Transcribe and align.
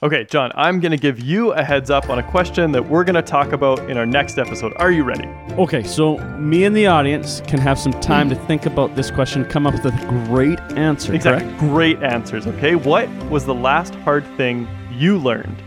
Okay, 0.00 0.24
John, 0.26 0.52
I'm 0.54 0.78
going 0.78 0.92
to 0.92 0.96
give 0.96 1.18
you 1.18 1.50
a 1.54 1.64
heads 1.64 1.90
up 1.90 2.08
on 2.08 2.20
a 2.20 2.22
question 2.30 2.70
that 2.70 2.88
we're 2.88 3.02
going 3.02 3.16
to 3.16 3.22
talk 3.22 3.50
about 3.50 3.90
in 3.90 3.96
our 3.96 4.06
next 4.06 4.38
episode. 4.38 4.72
Are 4.76 4.92
you 4.92 5.02
ready? 5.02 5.26
Okay, 5.58 5.82
so 5.82 6.18
me 6.36 6.62
and 6.62 6.76
the 6.76 6.86
audience 6.86 7.42
can 7.48 7.58
have 7.58 7.80
some 7.80 7.92
time 7.94 8.28
to 8.28 8.36
think 8.36 8.66
about 8.66 8.94
this 8.94 9.10
question, 9.10 9.44
come 9.44 9.66
up 9.66 9.74
with 9.74 9.86
a 9.86 10.24
great 10.28 10.60
answer. 10.78 11.12
Exactly. 11.12 11.48
correct? 11.48 11.58
Great 11.58 12.00
answers, 12.04 12.46
okay? 12.46 12.76
What 12.76 13.08
was 13.28 13.44
the 13.44 13.56
last 13.56 13.92
hard 13.96 14.24
thing 14.36 14.68
you 14.92 15.18
learned? 15.18 15.60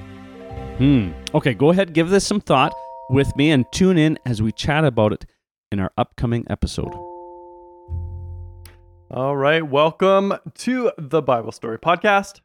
Hmm. 0.77 1.11
Okay, 1.35 1.53
go 1.53 1.71
ahead, 1.71 1.91
give 1.91 2.09
this 2.09 2.25
some 2.25 2.39
thought 2.39 2.73
with 3.09 3.35
me, 3.35 3.51
and 3.51 3.65
tune 3.73 3.97
in 3.97 4.17
as 4.25 4.41
we 4.41 4.53
chat 4.53 4.85
about 4.85 5.11
it 5.11 5.25
in 5.73 5.81
our 5.81 5.91
upcoming 5.97 6.45
episode. 6.49 6.93
All 9.09 9.35
right, 9.35 9.67
welcome 9.67 10.35
to 10.59 10.93
the 10.97 11.21
Bible 11.21 11.51
Story 11.51 11.77
Podcast. 11.77 12.39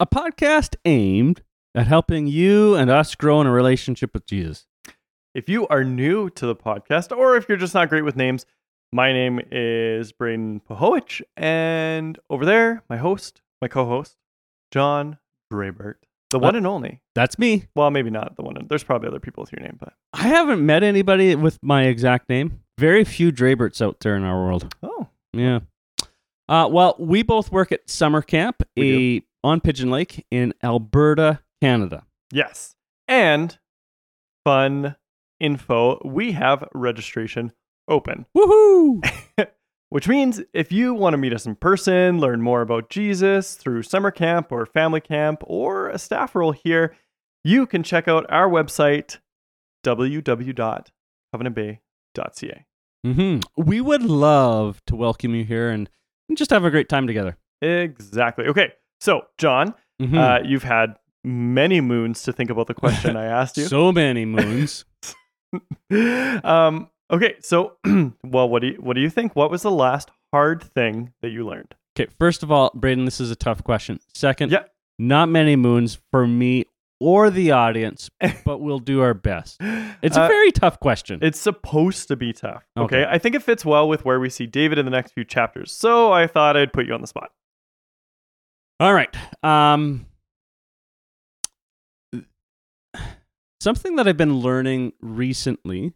A 0.00 0.06
podcast 0.06 0.76
aimed 0.84 1.42
at 1.74 1.88
helping 1.88 2.28
you 2.28 2.76
and 2.76 2.88
us 2.88 3.16
grow 3.16 3.40
in 3.40 3.48
a 3.48 3.50
relationship 3.50 4.14
with 4.14 4.26
Jesus. 4.26 4.68
If 5.34 5.48
you 5.48 5.66
are 5.66 5.82
new 5.82 6.30
to 6.30 6.46
the 6.46 6.54
podcast, 6.54 7.16
or 7.16 7.36
if 7.36 7.48
you're 7.48 7.58
just 7.58 7.74
not 7.74 7.88
great 7.88 8.04
with 8.04 8.14
names, 8.14 8.46
my 8.92 9.12
name 9.12 9.40
is 9.50 10.12
Braden 10.12 10.60
Pohowich, 10.60 11.20
and 11.36 12.16
over 12.30 12.46
there, 12.46 12.84
my 12.88 12.96
host, 12.96 13.42
my 13.60 13.66
co-host, 13.66 14.16
John 14.70 15.18
Draybert, 15.52 15.96
the 16.30 16.38
one 16.38 16.54
and 16.54 16.66
only. 16.66 17.00
That's 17.16 17.36
me. 17.36 17.64
Well, 17.74 17.90
maybe 17.90 18.10
not 18.10 18.36
the 18.36 18.42
one. 18.42 18.56
And, 18.56 18.68
there's 18.68 18.84
probably 18.84 19.08
other 19.08 19.18
people 19.18 19.42
with 19.42 19.50
your 19.50 19.62
name, 19.62 19.78
but 19.80 19.94
I 20.12 20.28
haven't 20.28 20.64
met 20.64 20.84
anybody 20.84 21.34
with 21.34 21.58
my 21.60 21.86
exact 21.86 22.28
name. 22.28 22.60
Very 22.78 23.02
few 23.02 23.32
Drayberts 23.32 23.82
out 23.82 23.98
there 23.98 24.14
in 24.14 24.22
our 24.22 24.40
world. 24.40 24.72
oh, 24.80 25.08
Yeah. 25.32 25.58
Uh, 26.48 26.66
well, 26.70 26.94
we 26.98 27.22
both 27.22 27.52
work 27.52 27.72
at 27.72 27.90
summer 27.90 28.22
camp 28.22 28.62
We 28.74 29.18
a, 29.18 29.22
on 29.48 29.60
Pigeon 29.60 29.90
Lake 29.90 30.24
in 30.30 30.54
Alberta, 30.62 31.40
Canada. 31.60 32.04
yes. 32.32 32.76
And 33.08 33.58
fun 34.44 34.94
info: 35.40 36.00
we 36.04 36.32
have 36.32 36.68
registration 36.74 37.52
open. 37.88 38.26
Woohoo! 38.36 39.00
Which 39.90 40.06
means 40.06 40.42
if 40.52 40.70
you 40.70 40.92
want 40.92 41.14
to 41.14 41.18
meet 41.18 41.32
us 41.32 41.46
in 41.46 41.56
person, 41.56 42.20
learn 42.20 42.42
more 42.42 42.60
about 42.60 42.90
Jesus 42.90 43.54
through 43.54 43.84
summer 43.84 44.10
camp 44.10 44.52
or 44.52 44.66
family 44.66 45.00
camp 45.00 45.42
or 45.46 45.88
a 45.88 45.98
staff 45.98 46.34
role 46.34 46.52
here, 46.52 46.94
you 47.42 47.64
can 47.66 47.82
check 47.82 48.06
out 48.06 48.26
our 48.28 48.50
website, 48.50 49.16
www.covenantbay.ca. 49.86 52.64
hmm 53.04 53.38
We 53.56 53.80
would 53.80 54.02
love 54.02 54.82
to 54.86 54.96
welcome 54.96 55.34
you 55.34 55.44
here 55.44 55.70
and, 55.70 55.88
and 56.28 56.36
just 56.36 56.50
have 56.50 56.64
a 56.64 56.70
great 56.70 56.88
time 56.90 57.06
together. 57.06 57.38
Exactly. 57.62 58.44
Okay. 58.46 58.72
So, 59.00 59.22
John, 59.38 59.74
Mhm. 60.00 60.16
uh, 60.18 60.42
you've 60.44 60.64
had 60.64 60.96
many 61.24 61.80
moons 61.80 62.22
to 62.22 62.32
think 62.32 62.50
about 62.50 62.66
the 62.66 62.74
question 62.74 63.16
I 63.16 63.24
asked 63.26 63.56
you. 63.56 63.64
So 63.68 63.92
many 63.92 64.24
moons. 64.24 64.84
um, 66.44 66.90
okay. 67.10 67.34
So, 67.40 67.76
well, 68.24 68.48
what 68.48 68.62
do 68.62 68.68
you, 68.68 68.74
what 68.80 68.94
do 68.94 69.00
you 69.00 69.10
think? 69.10 69.34
What 69.36 69.50
was 69.50 69.62
the 69.62 69.70
last 69.70 70.10
hard 70.32 70.62
thing 70.62 71.12
that 71.22 71.30
you 71.30 71.46
learned? 71.46 71.74
okay, 71.98 72.10
first 72.18 72.42
of 72.44 72.52
all, 72.52 72.70
Braden, 72.74 73.04
this 73.06 73.20
is 73.20 73.30
a 73.32 73.36
tough 73.36 73.64
question. 73.64 73.98
Second, 74.14 74.52
Yeah. 74.52 74.64
not 75.00 75.28
many 75.28 75.56
moons 75.56 75.98
for 76.12 76.28
me 76.28 76.64
or 77.00 77.28
the 77.28 77.50
audience, 77.50 78.08
but 78.44 78.58
we'll 78.60 78.78
do 78.78 79.00
our 79.00 79.14
best. 79.14 79.56
It's 80.00 80.16
a 80.16 80.22
Uh, 80.22 80.28
very 80.28 80.52
tough 80.52 80.78
question. 80.78 81.18
It's 81.22 81.40
supposed 81.40 82.06
to 82.08 82.14
be 82.16 82.32
tough. 82.32 82.62
Okay? 82.76 83.02
Okay. 83.02 83.10
I 83.10 83.18
think 83.18 83.34
it 83.34 83.42
fits 83.42 83.64
well 83.64 83.88
with 83.88 84.04
where 84.04 84.20
we 84.20 84.30
see 84.30 84.46
David 84.46 84.78
in 84.78 84.84
the 84.84 84.92
next 84.92 85.10
few 85.12 85.24
chapters. 85.24 85.72
So 85.72 86.12
I 86.12 86.28
thought 86.28 86.56
I'd 86.56 86.72
put 86.72 86.86
you 86.86 86.94
on 86.94 87.00
the 87.00 87.06
spot. 87.08 87.32
All 88.80 88.94
right. 88.94 89.14
Um, 89.42 90.06
something 93.60 93.96
that 93.96 94.06
I've 94.06 94.16
been 94.16 94.36
learning 94.38 94.92
recently, 95.00 95.92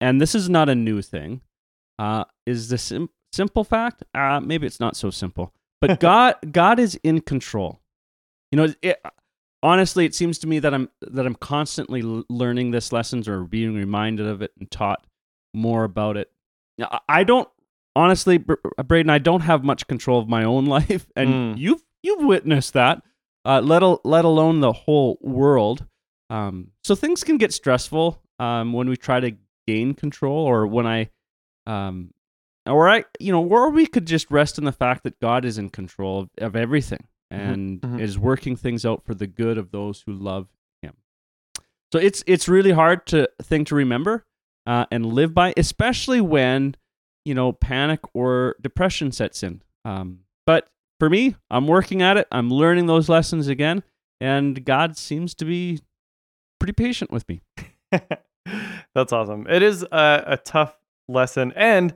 and 0.00 0.20
this 0.20 0.34
is 0.34 0.48
not 0.48 0.68
a 0.68 0.74
new 0.74 1.00
thing, 1.02 1.40
uh, 1.98 2.24
is 2.46 2.68
the 2.68 2.78
sim- 2.78 3.10
simple 3.32 3.64
fact. 3.64 4.04
Uh, 4.14 4.40
maybe 4.40 4.66
it's 4.66 4.80
not 4.80 4.96
so 4.96 5.10
simple, 5.10 5.52
but 5.80 6.00
God, 6.00 6.36
God 6.50 6.78
is 6.78 6.98
in 7.02 7.20
control. 7.20 7.80
You 8.52 8.56
know, 8.58 8.74
it, 8.82 9.00
honestly, 9.62 10.04
it 10.04 10.14
seems 10.14 10.38
to 10.40 10.46
me 10.46 10.58
that 10.58 10.72
I'm 10.74 10.88
that 11.02 11.26
I'm 11.26 11.34
constantly 11.34 12.02
l- 12.02 12.24
learning 12.28 12.70
this 12.70 12.92
lessons 12.92 13.26
or 13.28 13.44
being 13.44 13.74
reminded 13.74 14.26
of 14.26 14.42
it 14.42 14.52
and 14.58 14.70
taught 14.70 15.06
more 15.54 15.84
about 15.84 16.16
it. 16.16 16.30
I- 16.80 17.00
I 17.08 17.24
don't 17.24 17.48
honestly, 17.96 18.38
Br- 18.38 18.54
Braden, 18.84 19.10
I 19.10 19.18
don't 19.18 19.40
have 19.40 19.64
much 19.64 19.86
control 19.88 20.18
of 20.20 20.28
my 20.28 20.44
own 20.44 20.66
life, 20.76 21.06
and 21.16 21.56
Mm. 21.56 21.58
you've 21.58 21.82
you've 22.02 22.24
witnessed 22.24 22.72
that. 22.74 23.02
Uh, 23.44 23.60
let 23.60 23.82
al- 23.82 24.00
let 24.04 24.24
alone 24.24 24.60
the 24.60 24.72
whole 24.72 25.18
world. 25.20 25.86
Um, 26.30 26.72
so 26.84 26.94
things 26.94 27.24
can 27.24 27.38
get 27.38 27.52
stressful 27.54 28.20
um, 28.38 28.72
when 28.72 28.88
we 28.88 28.96
try 28.96 29.20
to 29.20 29.32
gain 29.66 29.94
control, 29.94 30.44
or 30.44 30.66
when 30.66 30.86
I, 30.86 31.10
um, 31.66 32.12
or 32.66 32.88
I, 32.88 33.04
you 33.18 33.32
know, 33.32 33.44
or 33.44 33.70
we 33.70 33.86
could 33.86 34.06
just 34.06 34.30
rest 34.30 34.58
in 34.58 34.64
the 34.64 34.72
fact 34.72 35.04
that 35.04 35.18
God 35.20 35.44
is 35.44 35.56
in 35.58 35.70
control 35.70 36.20
of, 36.20 36.30
of 36.38 36.56
everything 36.56 37.06
and 37.30 37.80
mhm. 37.80 38.00
is 38.00 38.18
working 38.18 38.56
things 38.56 38.84
out 38.84 39.04
for 39.04 39.14
the 39.14 39.26
good 39.26 39.58
of 39.58 39.70
those 39.70 40.02
who 40.06 40.12
love 40.12 40.48
Him. 40.82 40.94
So 41.92 41.98
it's 41.98 42.22
it's 42.26 42.48
really 42.48 42.72
hard 42.72 43.06
to 43.08 43.28
thing 43.42 43.64
to 43.66 43.74
remember 43.74 44.26
uh, 44.66 44.86
and 44.90 45.06
live 45.06 45.32
by, 45.32 45.54
especially 45.56 46.20
when 46.20 46.76
you 47.24 47.34
know 47.34 47.52
panic 47.52 48.00
or 48.14 48.56
depression 48.60 49.12
sets 49.12 49.42
in. 49.42 49.62
Um, 49.84 50.20
but 50.46 50.68
for 50.98 51.08
me, 51.10 51.36
I'm 51.50 51.66
working 51.66 52.02
at 52.02 52.16
it. 52.16 52.26
I'm 52.32 52.50
learning 52.50 52.86
those 52.86 53.08
lessons 53.08 53.48
again, 53.48 53.82
and 54.20 54.64
God 54.64 54.96
seems 54.96 55.34
to 55.36 55.44
be 55.44 55.80
pretty 56.60 56.72
patient 56.72 57.10
with 57.10 57.28
me. 57.28 57.40
That's 58.94 59.12
awesome. 59.12 59.46
It 59.48 59.62
is 59.62 59.82
a, 59.82 60.24
a 60.26 60.36
tough 60.38 60.76
lesson. 61.08 61.52
And, 61.54 61.94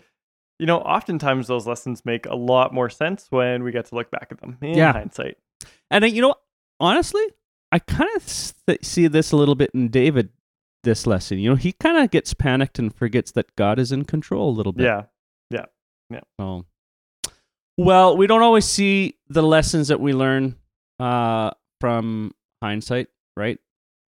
you 0.59 0.67
know, 0.67 0.79
oftentimes 0.79 1.47
those 1.49 1.67
lessons 1.67 2.05
make 2.05 2.27
a 2.27 2.35
lot 2.35 2.73
more 2.75 2.91
sense 2.91 3.27
when 3.31 3.63
we 3.65 3.73
get 3.73 3.87
to 3.87 3.95
look 3.95 4.11
back 4.11 4.29
at 4.31 4.41
them 4.41 4.59
in 4.61 4.77
Yeah. 4.77 4.93
hindsight. 4.93 5.39
And 5.91 6.05
uh, 6.05 6.09
you 6.09 6.23
know, 6.23 6.35
honestly, 6.81 7.23
I 7.71 7.79
kind 7.79 8.09
of 8.17 8.55
th- 8.67 8.85
see 8.85 9.07
this 9.09 9.33
a 9.33 9.37
little 9.37 9.55
bit 9.55 9.71
in 9.75 9.89
David. 9.89 10.31
This 10.85 11.07
lesson, 11.07 11.39
you 11.39 11.49
know, 11.49 11.55
he 11.55 11.71
kind 11.71 11.97
of 11.97 12.11
gets 12.11 12.35
panicked 12.35 12.77
and 12.81 12.93
forgets 12.93 13.31
that 13.33 13.55
God 13.55 13.79
is 13.79 13.93
in 13.93 14.05
control 14.05 14.51
a 14.51 14.57
little 14.57 14.73
bit. 14.73 14.83
Yeah. 14.85 15.03
Yeah. 15.49 15.67
Yeah. 16.11 16.21
So, 16.41 16.65
well, 17.79 18.17
we 18.17 18.27
don't 18.27 18.43
always 18.43 18.65
see 18.65 19.17
the 19.29 19.43
lessons 19.43 19.89
that 19.89 20.01
we 20.01 20.13
learn 20.13 20.57
uh, 21.01 21.51
from 21.81 22.33
hindsight, 22.63 23.09
right? 23.37 23.59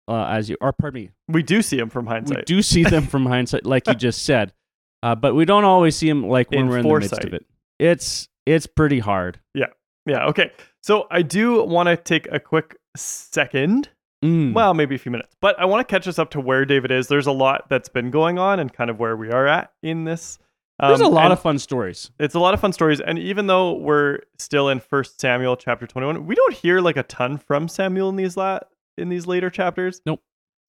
Uh, 0.08 0.26
as 0.26 0.50
you, 0.50 0.58
or 0.62 0.72
pardon 0.72 1.02
me, 1.04 1.10
We 1.28 1.42
do 1.42 1.62
see 1.62 1.78
them 1.78 1.90
from 1.90 2.06
hindsight. 2.06 2.38
we 2.38 2.44
do 2.44 2.62
see 2.62 2.84
them 2.84 3.08
from 3.08 3.26
hindsight, 3.26 3.66
like 3.66 3.88
you 3.88 3.96
just 3.96 4.24
said, 4.24 4.54
uh, 5.02 5.16
but 5.16 5.34
we 5.34 5.46
don't 5.46 5.64
always 5.66 5.96
see 5.96 6.08
them 6.08 6.28
like 6.28 6.52
when 6.52 6.60
In 6.62 6.68
we're 6.70 6.78
in 6.80 6.88
the 6.88 7.00
midst 7.00 7.24
of 7.24 7.34
it. 7.34 7.46
It's 7.80 8.28
it's 8.46 8.68
pretty 8.68 9.00
hard. 9.00 9.40
Yeah, 9.56 9.68
yeah. 10.06 10.26
Okay. 10.28 10.52
So 10.84 11.08
I 11.10 11.24
do 11.24 11.64
want 11.64 11.88
to 11.88 11.98
take 11.98 12.28
a 12.32 12.40
quick 12.40 12.78
second 12.96 13.90
Mm. 14.24 14.54
well, 14.54 14.74
maybe 14.74 14.96
a 14.96 14.98
few 14.98 15.12
minutes. 15.12 15.36
But 15.40 15.60
I 15.60 15.66
want 15.66 15.88
to 15.88 15.92
catch 15.92 16.08
us 16.08 16.18
up 16.18 16.32
to 16.32 16.40
where 16.40 16.66
David 16.66 16.90
is. 16.90 17.08
There's 17.08 17.28
a 17.28 17.32
lot 17.32 17.70
that's 17.70 17.90
been 17.90 18.10
going 18.10 18.40
on 18.40 18.60
and 18.60 18.74
kind 18.74 18.90
of 18.90 18.98
where 18.98 19.16
we 19.16 19.30
are 19.30 19.46
at 19.46 19.72
in 19.84 20.06
this. 20.06 20.40
There's 20.80 21.02
a 21.02 21.06
Um, 21.06 21.14
lot 21.14 21.32
of 21.32 21.40
fun 21.40 21.58
stories. 21.60 22.12
it's 22.20 22.36
a 22.36 22.40
lot 22.40 22.54
of 22.54 22.60
fun 22.60 22.74
stories. 22.74 23.00
And 23.02 23.18
even 23.20 23.48
though 23.48 23.74
we're 23.74 24.20
still 24.38 24.70
in 24.70 24.80
First 24.80 25.20
Samuel 25.22 25.56
chapter 25.56 25.88
21, 25.88 26.26
we 26.26 26.36
don't 26.36 26.54
hear 26.54 26.82
like 26.82 26.98
a 26.98 27.04
ton 27.04 27.38
from 27.38 27.68
Samuel 27.68 28.10
in 28.10 28.16
these 28.16 28.36
la- 28.38 28.60
in 28.98 29.10
these 29.10 29.28
later 29.28 29.50
chapters. 29.50 30.02
Nope. 30.06 30.22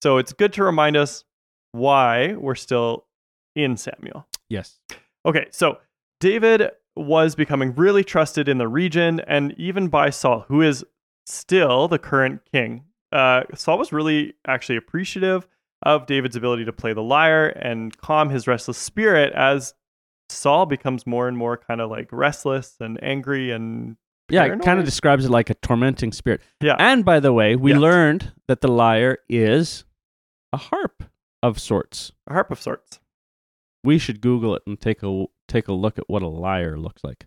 So 0.03 0.19
it's 0.19 0.33
good 0.33 0.53
to 0.55 0.65
remind 0.65 0.97
us 0.97 1.25
why 1.73 2.35
we're 2.35 2.55
still 2.55 3.07
in 3.55 3.77
Samuel. 3.77 4.27
Yes. 4.49 4.79
Okay, 5.25 5.47
so 5.51 5.79
David 6.21 6.71
was 6.95 7.35
becoming 7.35 7.75
really 7.75 8.05
trusted 8.05 8.49
in 8.49 8.59
the 8.59 8.69
region 8.69 9.21
and 9.21 9.55
even 9.59 9.89
by 9.89 10.11
Saul, 10.11 10.45
who 10.49 10.63
is 10.63 10.85
still 11.27 11.89
the 11.89 11.99
current 11.99 12.41
king. 12.51 12.85
Uh, 13.13 13.43
Saul 13.55 13.79
was 13.79 13.93
really 13.93 14.35
actually 14.47 14.77
appreciative 14.77 15.47
of 15.83 16.07
David's 16.07 16.37
ability 16.37 16.65
to 16.65 16.73
play 16.73 16.93
the 16.93 17.03
lyre 17.03 17.49
and 17.49 17.97
calm 17.99 18.31
his 18.31 18.47
restless 18.47 18.79
spirit 18.79 19.33
as 19.35 19.75
Saul 20.29 20.67
becomes 20.67 21.07
more 21.07 21.29
and 21.29 21.37
more 21.37 21.57
kind 21.57 21.81
of 21.81 21.91
like 21.91 22.09
restless 22.13 22.75
and 22.81 22.99
angry 23.03 23.51
and 23.53 23.97
Yeah, 24.29 24.45
it 24.45 24.61
kind 24.63 24.79
of 24.79 24.85
describes 24.85 25.25
it 25.25 25.31
like 25.31 25.51
a 25.51 25.55
tormenting 25.55 26.13
spirit. 26.13 26.41
yeah. 26.61 26.77
And 26.79 27.05
by 27.05 27.21
the 27.21 27.33
way, 27.33 27.55
we 27.57 27.73
Yes. 27.73 27.81
learned 27.81 28.33
that 28.49 28.61
the 28.61 28.69
lyre 28.69 29.19
is 29.29 29.85
a 30.53 30.57
harp 30.57 31.05
of 31.43 31.59
sorts. 31.61 32.13
a 32.27 32.33
harp 32.33 32.51
of 32.51 32.61
sorts. 32.61 32.99
We 33.85 33.99
should 33.99 34.21
Google 34.21 34.57
it 34.57 34.63
and 34.67 34.81
take 34.81 35.03
a 35.03 35.27
take 35.49 35.69
a 35.69 35.73
look 35.73 35.97
at 35.99 36.09
what 36.09 36.23
a 36.23 36.27
lyre 36.29 36.77
looks 36.77 37.05
like. 37.05 37.27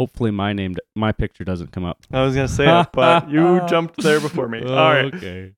Hopefully, 0.00 0.32
my 0.32 0.52
name, 0.52 0.74
my 0.96 1.12
picture 1.12 1.44
doesn't 1.44 1.70
come 1.70 1.84
up. 1.84 2.02
I 2.12 2.24
was 2.24 2.34
gonna 2.34 2.48
say 2.48 2.80
it, 2.80 2.88
but 2.92 3.30
you 3.30 3.60
jumped 3.68 4.02
there 4.02 4.18
before 4.18 4.48
me. 4.48 4.60
All 4.60 4.66
right. 4.92 5.14
Okay. 5.14 5.52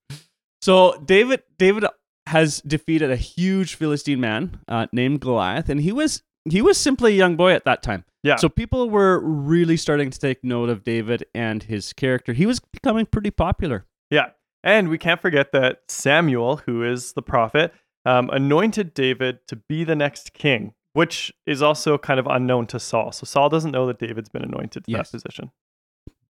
So 0.61 1.01
David, 1.07 1.43
David 1.59 1.87
has 2.27 2.61
defeated 2.61 3.11
a 3.11 3.17
huge 3.17 3.77
Philistine 3.77 4.21
man 4.21 4.61
uh, 4.69 4.89
named 4.93 5.21
Goliath, 5.21 5.71
and 5.71 5.81
he 5.81 5.93
was 5.93 6.23
he 6.51 6.63
was 6.63 6.79
simply 6.79 7.13
a 7.13 7.17
young 7.17 7.37
boy 7.37 7.53
at 7.53 7.65
that 7.65 7.83
time. 7.83 8.05
Yeah. 8.23 8.37
So 8.37 8.49
people 8.49 8.91
were 8.91 9.21
really 9.21 9.77
starting 9.77 10.11
to 10.11 10.19
take 10.19 10.43
note 10.43 10.69
of 10.69 10.83
David 10.83 11.25
and 11.35 11.63
his 11.63 11.93
character. 11.93 12.33
He 12.33 12.47
was 12.47 12.59
becoming 12.61 13.07
pretty 13.07 13.31
popular. 13.31 13.85
Yeah. 14.11 14.31
And 14.65 14.89
we 14.89 14.99
can't 14.99 15.21
forget 15.23 15.53
that 15.53 15.83
Samuel, 15.89 16.57
who 16.67 16.83
is 16.83 17.13
the 17.13 17.23
prophet, 17.23 17.73
um, 18.05 18.31
anointed 18.31 18.95
David 18.95 19.39
to 19.49 19.57
be 19.57 19.85
the 19.85 19.95
next 19.95 20.33
king, 20.33 20.75
which 20.93 21.33
is 21.47 21.63
also 21.63 21.99
kind 21.99 22.19
of 22.19 22.27
unknown 22.27 22.67
to 22.69 22.81
Saul. 22.81 23.13
So 23.13 23.25
Saul 23.27 23.49
doesn't 23.49 23.71
know 23.71 23.87
that 23.87 23.99
David's 24.01 24.29
been 24.29 24.43
anointed 24.43 24.85
to 24.87 24.91
Yes. 24.91 25.11
that 25.11 25.23
position. 25.23 25.51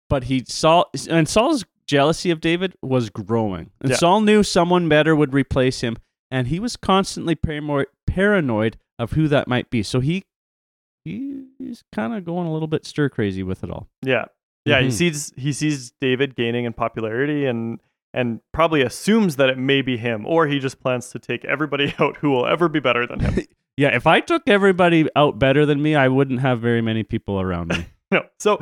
but 0.09 0.25
he 0.25 0.45
Saul 0.49 0.91
and 1.09 1.29
Saul's 1.29 1.65
jealousy 1.87 2.33
of 2.33 2.41
David 2.41 2.75
was 2.83 3.11
growing, 3.11 3.71
and 3.81 3.91
Yeah. 3.91 3.97
Saul 3.97 4.21
knew 4.21 4.43
someone 4.43 4.89
better 4.89 5.15
would 5.15 5.33
replace 5.33 5.83
him, 5.83 5.97
and 6.33 6.49
he 6.49 6.59
was 6.59 6.77
constantly 6.77 7.37
paramo- 7.37 7.85
paranoid 8.09 8.77
of 9.01 9.13
who 9.13 9.27
that 9.29 9.49
might 9.49 9.71
be. 9.71 9.83
So 9.83 10.01
he 10.01 10.25
he's 11.05 11.83
kind 11.93 12.15
of 12.15 12.25
going 12.25 12.47
a 12.47 12.53
little 12.53 12.69
bit 12.69 12.85
stir 12.85 13.09
crazy 13.09 13.43
with 13.43 13.65
it 13.65 13.71
all. 13.71 13.89
Yeah. 14.03 14.27
Yeah, 14.67 14.81
he 14.81 14.89
Mhm. 14.89 14.93
sees 14.93 15.33
he 15.37 15.53
sees 15.53 15.93
David 16.01 16.37
gaining 16.37 16.65
in 16.67 16.73
popularity 16.73 17.47
and 17.47 17.81
and 18.13 18.41
probably 18.53 18.83
assumes 18.83 19.37
that 19.37 19.49
it 19.49 19.57
may 19.57 19.83
be 19.83 19.97
him, 19.97 20.27
or 20.27 20.47
he 20.49 20.59
just 20.59 20.81
plans 20.81 21.11
to 21.11 21.19
take 21.19 21.45
everybody 21.45 21.95
out 21.99 22.17
who 22.19 22.31
will 22.31 22.47
ever 22.47 22.69
be 22.69 22.81
better 22.81 23.07
than 23.07 23.21
him. 23.21 23.45
Yeah, 23.77 23.97
if 23.97 24.07
I 24.07 24.21
took 24.21 24.43
everybody 24.47 25.09
out 25.17 25.39
better 25.39 25.65
than 25.65 25.81
me, 25.81 25.95
I 25.95 26.09
wouldn't 26.09 26.41
have 26.41 26.61
very 26.61 26.83
many 26.83 27.03
people 27.03 27.41
around 27.41 27.69
me. 27.69 27.87
no. 28.11 28.25
So 28.39 28.59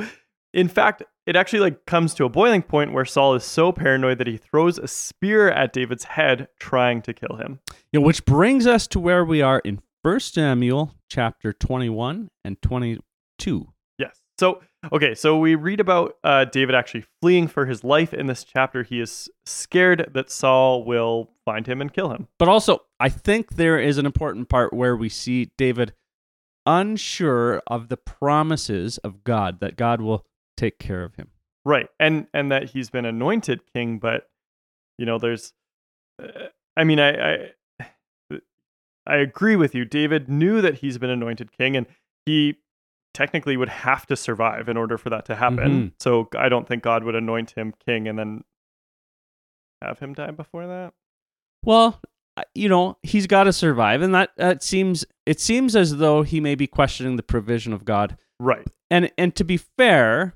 in 0.54 0.68
fact, 0.68 1.02
it 1.26 1.34
actually 1.34 1.58
like 1.58 1.86
comes 1.86 2.14
to 2.14 2.24
a 2.24 2.28
boiling 2.28 2.62
point 2.62 2.92
where 2.92 3.04
Saul 3.04 3.34
is 3.34 3.42
so 3.42 3.72
paranoid 3.72 4.18
that 4.18 4.28
he 4.28 4.36
throws 4.36 4.78
a 4.78 4.86
spear 4.86 5.50
at 5.50 5.72
David's 5.72 6.04
head 6.04 6.46
trying 6.60 7.02
to 7.02 7.12
kill 7.12 7.34
him. 7.36 7.58
Yeah, 7.90 7.98
which 8.00 8.24
brings 8.26 8.64
us 8.68 8.86
to 8.88 9.00
where 9.00 9.24
we 9.24 9.42
are 9.42 9.58
in 9.60 9.80
First 10.04 10.34
Samuel 10.34 10.94
chapter 11.10 11.52
21 11.52 12.30
and 12.44 12.62
22. 12.62 13.72
Yes. 13.98 14.20
So, 14.38 14.62
okay, 14.92 15.14
so 15.16 15.36
we 15.38 15.56
read 15.56 15.80
about 15.80 16.14
uh, 16.22 16.44
David 16.44 16.76
actually 16.76 17.04
fleeing 17.20 17.48
for 17.48 17.66
his 17.66 17.82
life 17.82 18.14
in 18.14 18.28
this 18.28 18.44
chapter. 18.44 18.84
He 18.84 19.00
is 19.00 19.28
scared 19.44 20.10
that 20.14 20.30
Saul 20.30 20.84
will 20.84 21.30
find 21.44 21.66
him 21.66 21.80
and 21.80 21.92
kill 21.92 22.10
him. 22.10 22.28
But 22.38 22.48
also, 22.48 22.82
I 23.00 23.08
think 23.08 23.56
there 23.56 23.80
is 23.80 23.98
an 23.98 24.06
important 24.06 24.48
part 24.48 24.72
where 24.72 24.96
we 24.96 25.08
see 25.08 25.50
David 25.58 25.94
unsure 26.64 27.60
of 27.66 27.88
the 27.88 27.96
promises 27.96 28.98
of 28.98 29.24
God 29.24 29.58
that 29.60 29.76
God 29.76 30.00
will 30.00 30.26
take 30.56 30.78
care 30.78 31.02
of 31.02 31.16
him. 31.16 31.30
Right. 31.64 31.88
And 31.98 32.28
and 32.32 32.52
that 32.52 32.70
he's 32.70 32.88
been 32.88 33.04
anointed 33.04 33.62
king, 33.72 33.98
but 33.98 34.28
you 34.96 35.06
know, 35.06 35.18
there's 35.18 35.52
uh, 36.22 36.48
I 36.76 36.84
mean, 36.84 37.00
I, 37.00 37.10
I 37.10 37.50
I 39.08 39.16
agree 39.16 39.56
with 39.56 39.74
you. 39.74 39.84
David 39.84 40.28
knew 40.28 40.60
that 40.60 40.76
he's 40.76 40.98
been 40.98 41.10
anointed 41.10 41.50
king 41.56 41.76
and 41.76 41.86
he 42.26 42.56
technically 43.14 43.56
would 43.56 43.70
have 43.70 44.06
to 44.06 44.16
survive 44.16 44.68
in 44.68 44.76
order 44.76 44.98
for 44.98 45.10
that 45.10 45.24
to 45.24 45.34
happen. 45.34 45.88
Mhm. 45.88 45.92
So 45.98 46.28
I 46.36 46.48
don't 46.48 46.68
think 46.68 46.82
God 46.82 47.02
would 47.04 47.14
anoint 47.16 47.52
him 47.52 47.72
king 47.86 48.06
and 48.06 48.18
then 48.18 48.44
have 49.82 49.98
him 49.98 50.12
die 50.14 50.30
before 50.30 50.66
that. 50.66 50.92
Well, 51.64 52.00
you 52.54 52.68
know, 52.68 52.98
he's 53.02 53.26
got 53.26 53.44
to 53.44 53.52
survive, 53.52 54.00
and 54.02 54.14
that, 54.14 54.30
that 54.36 54.62
seems 54.62 55.04
it 55.26 55.40
seems 55.40 55.74
as 55.74 55.96
though 55.96 56.22
he 56.22 56.38
may 56.40 56.54
be 56.54 56.66
questioning 56.68 57.16
the 57.16 57.22
provision 57.22 57.72
of 57.72 57.84
God. 57.84 58.16
Right. 58.38 58.66
And 58.90 59.10
and 59.18 59.34
to 59.36 59.44
be 59.44 59.56
fair, 59.56 60.34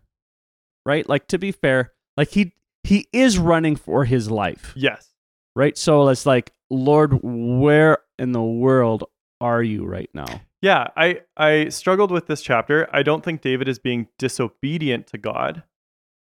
right? 0.84 1.08
Like 1.08 1.28
to 1.28 1.38
be 1.38 1.52
fair, 1.52 1.92
like 2.16 2.30
he 2.30 2.54
he 2.82 3.06
is 3.12 3.38
running 3.38 3.76
for 3.76 4.04
his 4.04 4.30
life. 4.30 4.72
Yes. 4.74 5.08
right? 5.54 5.76
So 5.78 6.08
it's 6.08 6.26
like, 6.26 6.52
Lord, 6.70 7.20
where 7.22 7.98
in 8.22 8.32
the 8.32 8.42
world 8.42 9.04
are 9.40 9.62
you 9.62 9.84
right 9.84 10.08
now? 10.14 10.40
Yeah, 10.60 10.86
I 10.96 11.22
I 11.36 11.68
struggled 11.70 12.10
with 12.12 12.28
this 12.28 12.40
chapter. 12.40 12.88
I 12.92 13.02
don't 13.02 13.24
think 13.24 13.40
David 13.42 13.66
is 13.68 13.78
being 13.80 14.06
disobedient 14.18 15.08
to 15.08 15.18
God. 15.18 15.64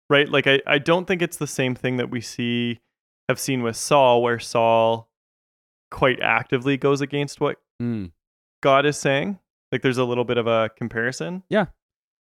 Right? 0.08 0.28
Like 0.28 0.46
I 0.46 0.60
I 0.66 0.78
don't 0.78 1.06
think 1.06 1.20
it's 1.20 1.36
the 1.36 1.46
same 1.48 1.74
thing 1.74 1.96
that 1.96 2.10
we 2.10 2.20
see 2.20 2.80
have 3.28 3.38
seen 3.40 3.62
with 3.62 3.76
Saul 3.76 4.22
where 4.22 4.38
Saul 4.38 5.10
quite 5.90 6.20
actively 6.20 6.76
goes 6.76 7.00
against 7.00 7.40
what 7.40 7.56
Mm. 7.82 8.12
God 8.62 8.84
is 8.86 8.98
saying. 8.98 9.38
Like 9.72 9.82
there's 9.82 9.98
a 9.98 10.04
little 10.04 10.24
bit 10.24 10.36
of 10.38 10.46
a 10.46 10.70
comparison. 10.76 11.42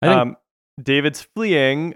I 0.01 0.07
think, 0.07 0.17
Um 0.19 0.37
David's 0.81 1.21
fleeing 1.21 1.95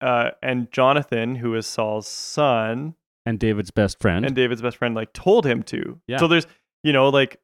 uh 0.00 0.30
and 0.42 0.70
Jonathan 0.72 1.34
who 1.36 1.54
is 1.54 1.66
Saul's 1.66 2.06
son 2.08 2.94
and 3.26 3.38
David's 3.38 3.70
best 3.70 4.00
friend. 4.00 4.24
and 4.24 4.34
David's 4.36 4.62
best 4.62 4.76
friend 4.76 4.94
like 4.94 5.12
told 5.12 5.44
him 5.46 5.62
to. 5.64 6.00
Yeah. 6.06 6.18
So 6.18 6.28
there's 6.28 6.46
you 6.84 6.92
know 6.92 7.08
like 7.08 7.40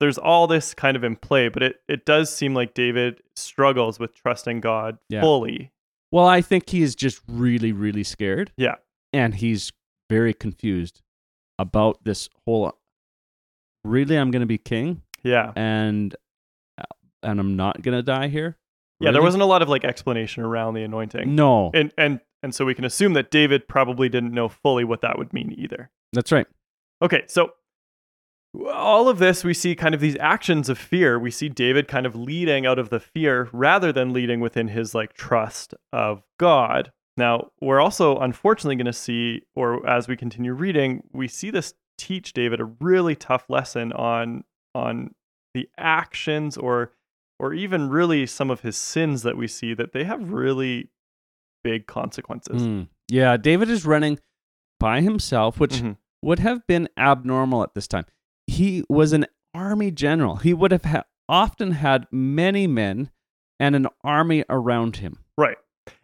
there's 0.00 0.18
all 0.18 0.46
this 0.46 0.74
kind 0.74 0.96
of 0.96 1.04
in 1.04 1.16
play, 1.16 1.48
but 1.48 1.62
it 1.62 1.76
it 1.88 2.04
does 2.04 2.34
seem 2.34 2.54
like 2.54 2.74
David 2.74 3.22
struggles 3.36 3.98
with 3.98 4.14
trusting 4.14 4.60
God 4.60 4.98
Yeah. 5.08 5.20
fully. 5.22 5.72
well, 6.12 6.26
I 6.26 6.40
think 6.42 6.68
he 6.70 6.82
is 6.82 6.94
just 6.94 7.22
really, 7.28 7.72
really 7.72 8.02
scared. 8.04 8.52
Yeah. 8.56 8.74
And 9.12 9.34
he's 9.36 9.72
very 10.10 10.34
confused 10.34 11.00
about 11.58 12.04
this 12.04 12.28
whole. 12.44 12.72
Really, 13.84 14.16
I'm 14.16 14.30
going 14.30 14.40
to 14.40 14.46
be 14.46 14.58
king, 14.58 15.02
Yeah. 15.22 15.52
and 15.56 16.14
uh, 16.78 16.84
and 17.22 17.40
I'm 17.40 17.56
not 17.56 17.80
going 17.82 17.96
to 17.96 18.02
die 18.02 18.28
here. 18.28 18.56
Yeah, 19.00 19.12
there 19.12 19.22
wasn't 19.22 19.42
a 19.42 19.46
lot 19.46 19.62
of 19.62 19.68
like 19.70 19.84
explanation 19.84 20.42
around 20.42 20.74
the 20.74 20.82
anointing. 20.82 21.34
No, 21.34 21.70
And 21.72 21.90
and 21.96 22.20
and 22.42 22.54
so 22.54 22.64
we 22.66 22.74
can 22.74 22.84
assume 22.84 23.14
that 23.14 23.30
David 23.30 23.66
probably 23.68 24.08
didn't 24.10 24.32
know 24.34 24.48
fully 24.48 24.84
what 24.84 25.00
that 25.02 25.16
would 25.18 25.32
mean 25.32 25.54
either. 25.56 25.90
that's 26.12 26.30
right. 26.32 26.46
Okay, 27.02 27.22
so 27.26 27.52
all 28.72 29.08
of 29.08 29.18
this 29.18 29.44
we 29.44 29.54
see 29.54 29.74
kind 29.76 29.94
of 29.94 30.00
these 30.00 30.16
actions 30.18 30.68
of 30.68 30.78
fear. 30.78 31.18
We 31.18 31.30
see 31.30 31.48
David 31.48 31.86
kind 31.88 32.06
of 32.06 32.16
leading 32.16 32.66
out 32.66 32.78
of 32.78 32.90
the 32.90 33.00
fear 33.00 33.48
rather 33.52 33.92
than 33.92 34.12
leading 34.12 34.40
within 34.40 34.68
his 34.68 34.94
like 34.94 35.12
trust 35.12 35.74
of 35.92 36.22
God. 36.38 36.90
Now, 37.16 37.50
we're 37.60 37.80
also 37.80 38.18
unfortunately 38.18 38.76
going 38.76 38.86
to 38.86 38.92
see 38.92 39.42
or 39.54 39.86
as 39.88 40.08
we 40.08 40.16
continue 40.16 40.52
reading, 40.52 41.02
we 41.12 41.28
see 41.28 41.50
this 41.50 41.74
teach 41.98 42.32
David 42.32 42.60
a 42.60 42.64
really 42.64 43.14
tough 43.14 43.44
lesson 43.48 43.92
on 43.92 44.44
on 44.74 45.14
the 45.54 45.68
actions 45.78 46.56
or 46.56 46.92
or 47.38 47.54
even 47.54 47.88
really 47.88 48.26
some 48.26 48.50
of 48.50 48.60
his 48.60 48.76
sins 48.76 49.22
that 49.22 49.36
we 49.36 49.46
see 49.46 49.74
that 49.74 49.92
they 49.92 50.04
have 50.04 50.32
really 50.32 50.90
big 51.62 51.86
consequences. 51.86 52.62
Mm. 52.62 52.88
Yeah, 53.08 53.36
David 53.36 53.68
is 53.70 53.84
running 53.86 54.18
by 54.78 55.00
himself, 55.02 55.58
which 55.60 55.74
Mhm. 55.82 55.96
would 56.22 56.38
have 56.38 56.66
been 56.66 56.88
abnormal 56.96 57.62
at 57.62 57.74
this 57.74 57.86
time. 57.88 58.04
He 58.50 58.84
was 58.88 59.12
an 59.12 59.26
army 59.54 59.90
general. 59.90 60.36
He 60.36 60.52
would 60.54 60.72
have 60.72 60.84
ha- 60.84 61.04
often 61.28 61.72
had 61.72 62.06
many 62.10 62.66
men 62.66 63.10
and 63.58 63.76
an 63.76 63.86
army 64.02 64.44
around 64.48 64.96
him. 64.96 65.18
Right. 65.38 65.56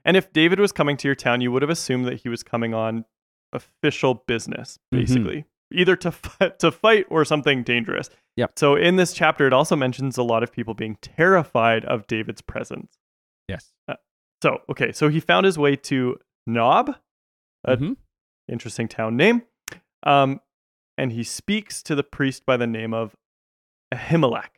And 0.05 0.17
if 0.17 0.33
David 0.33 0.61
was 0.61 0.73
coming 0.73 0.97
to 0.99 1.09
your 1.09 1.15
town, 1.15 1.41
you 1.41 1.51
would 1.53 1.63
have 1.63 1.71
assumed 1.71 2.07
that 2.07 2.21
he 2.23 2.29
was 2.29 2.43
coming 2.43 2.75
on 2.75 3.05
official 3.53 4.15
business, 4.27 4.79
Mhm. 4.93 4.99
basically, 4.99 5.45
either 5.73 5.97
to 5.97 6.09
f- 6.41 6.59
to 6.59 6.71
fight 6.71 7.07
or 7.11 7.25
something 7.25 7.63
dangerous. 7.63 8.11
Yep. 8.37 8.53
So 8.59 8.75
in 8.77 8.97
this 8.97 9.13
chapter, 9.15 9.47
it 9.47 9.53
also 9.53 9.77
mentions 9.77 10.19
a 10.19 10.23
lot 10.23 10.43
of 10.43 10.53
people 10.53 10.75
being 10.75 10.97
terrified 11.01 11.85
of 11.87 12.07
David's 12.07 12.43
presence. 12.43 12.99
Yes. 13.49 13.73
So 14.43 14.61
okay, 14.69 14.93
so 14.93 15.09
he 15.09 15.19
found 15.21 15.47
his 15.47 15.59
way 15.59 15.77
to 15.77 16.19
Nob, 16.47 16.95
Uh, 17.67 17.77
Mhm. 17.77 17.97
interesting 18.49 18.87
town 18.87 19.17
name, 19.17 19.43
um, 20.05 20.41
and 20.99 21.13
he 21.13 21.23
speaks 21.23 21.83
to 21.85 21.95
the 21.95 22.03
priest 22.03 22.45
by 22.47 22.57
the 22.57 22.67
name 22.67 22.95
of 22.95 23.15
Ahimelech. 23.93 24.49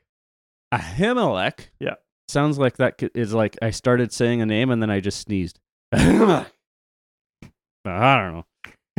Ahimelech. 0.72 1.68
Yeah. 1.80 1.94
Sounds 2.28 2.58
like 2.58 2.76
that 2.76 3.02
is 3.14 3.32
like 3.32 3.56
I 3.62 3.70
started 3.70 4.12
saying 4.12 4.42
a 4.42 4.46
name 4.46 4.70
and 4.70 4.82
then 4.82 4.90
I 4.90 5.00
just 5.00 5.20
sneezed. 5.20 5.58
Ahimelech. 5.94 6.46
I 7.84 8.16
don't 8.18 8.34
know. 8.34 8.44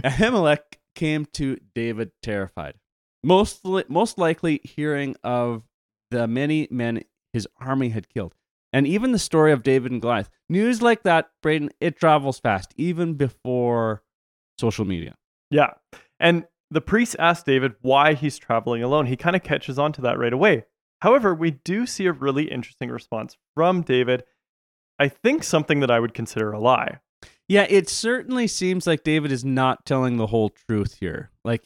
Ahimelech 0.03 0.77
came 0.95 1.25
to 1.33 1.57
David 1.75 2.11
terrified. 2.23 2.75
Most, 3.23 3.65
li- 3.65 3.83
most 3.87 4.17
likely 4.17 4.61
hearing 4.63 5.15
of 5.23 5.63
the 6.09 6.27
many 6.27 6.67
men 6.71 7.03
his 7.33 7.47
army 7.59 7.89
had 7.89 8.09
killed. 8.09 8.33
And 8.71 8.87
even 8.87 9.11
the 9.11 9.19
story 9.19 9.51
of 9.51 9.63
David 9.63 9.91
and 9.91 10.01
Goliath. 10.01 10.29
News 10.47 10.81
like 10.81 11.03
that, 11.03 11.29
Braden, 11.41 11.71
it 11.79 11.99
travels 11.99 12.39
fast, 12.39 12.73
even 12.77 13.15
before 13.15 14.03
social 14.59 14.85
media. 14.85 15.15
Yeah. 15.49 15.71
And 16.19 16.45
the 16.71 16.81
priest 16.81 17.15
asks 17.19 17.43
David 17.43 17.73
why 17.81 18.13
he's 18.13 18.37
traveling 18.37 18.83
alone. 18.83 19.05
He 19.07 19.15
kind 19.15 19.35
of 19.35 19.43
catches 19.43 19.79
on 19.79 19.91
to 19.93 20.01
that 20.01 20.17
right 20.19 20.33
away. 20.33 20.65
However, 21.01 21.33
we 21.33 21.51
do 21.51 21.85
see 21.85 22.05
a 22.05 22.11
really 22.11 22.51
interesting 22.51 22.89
response 22.89 23.37
from 23.55 23.81
David. 23.81 24.23
I 24.99 25.07
think 25.07 25.43
something 25.43 25.79
that 25.79 25.89
I 25.91 25.99
would 25.99 26.13
consider 26.13 26.51
a 26.51 26.59
lie. 26.59 26.99
Yeah, 27.47 27.65
it 27.69 27.89
certainly 27.89 28.47
seems 28.47 28.85
like 28.85 29.03
David 29.03 29.31
is 29.31 29.43
not 29.45 29.85
telling 29.85 30.17
the 30.17 30.27
whole 30.27 30.49
truth 30.49 30.97
here. 30.99 31.31
Like, 31.43 31.63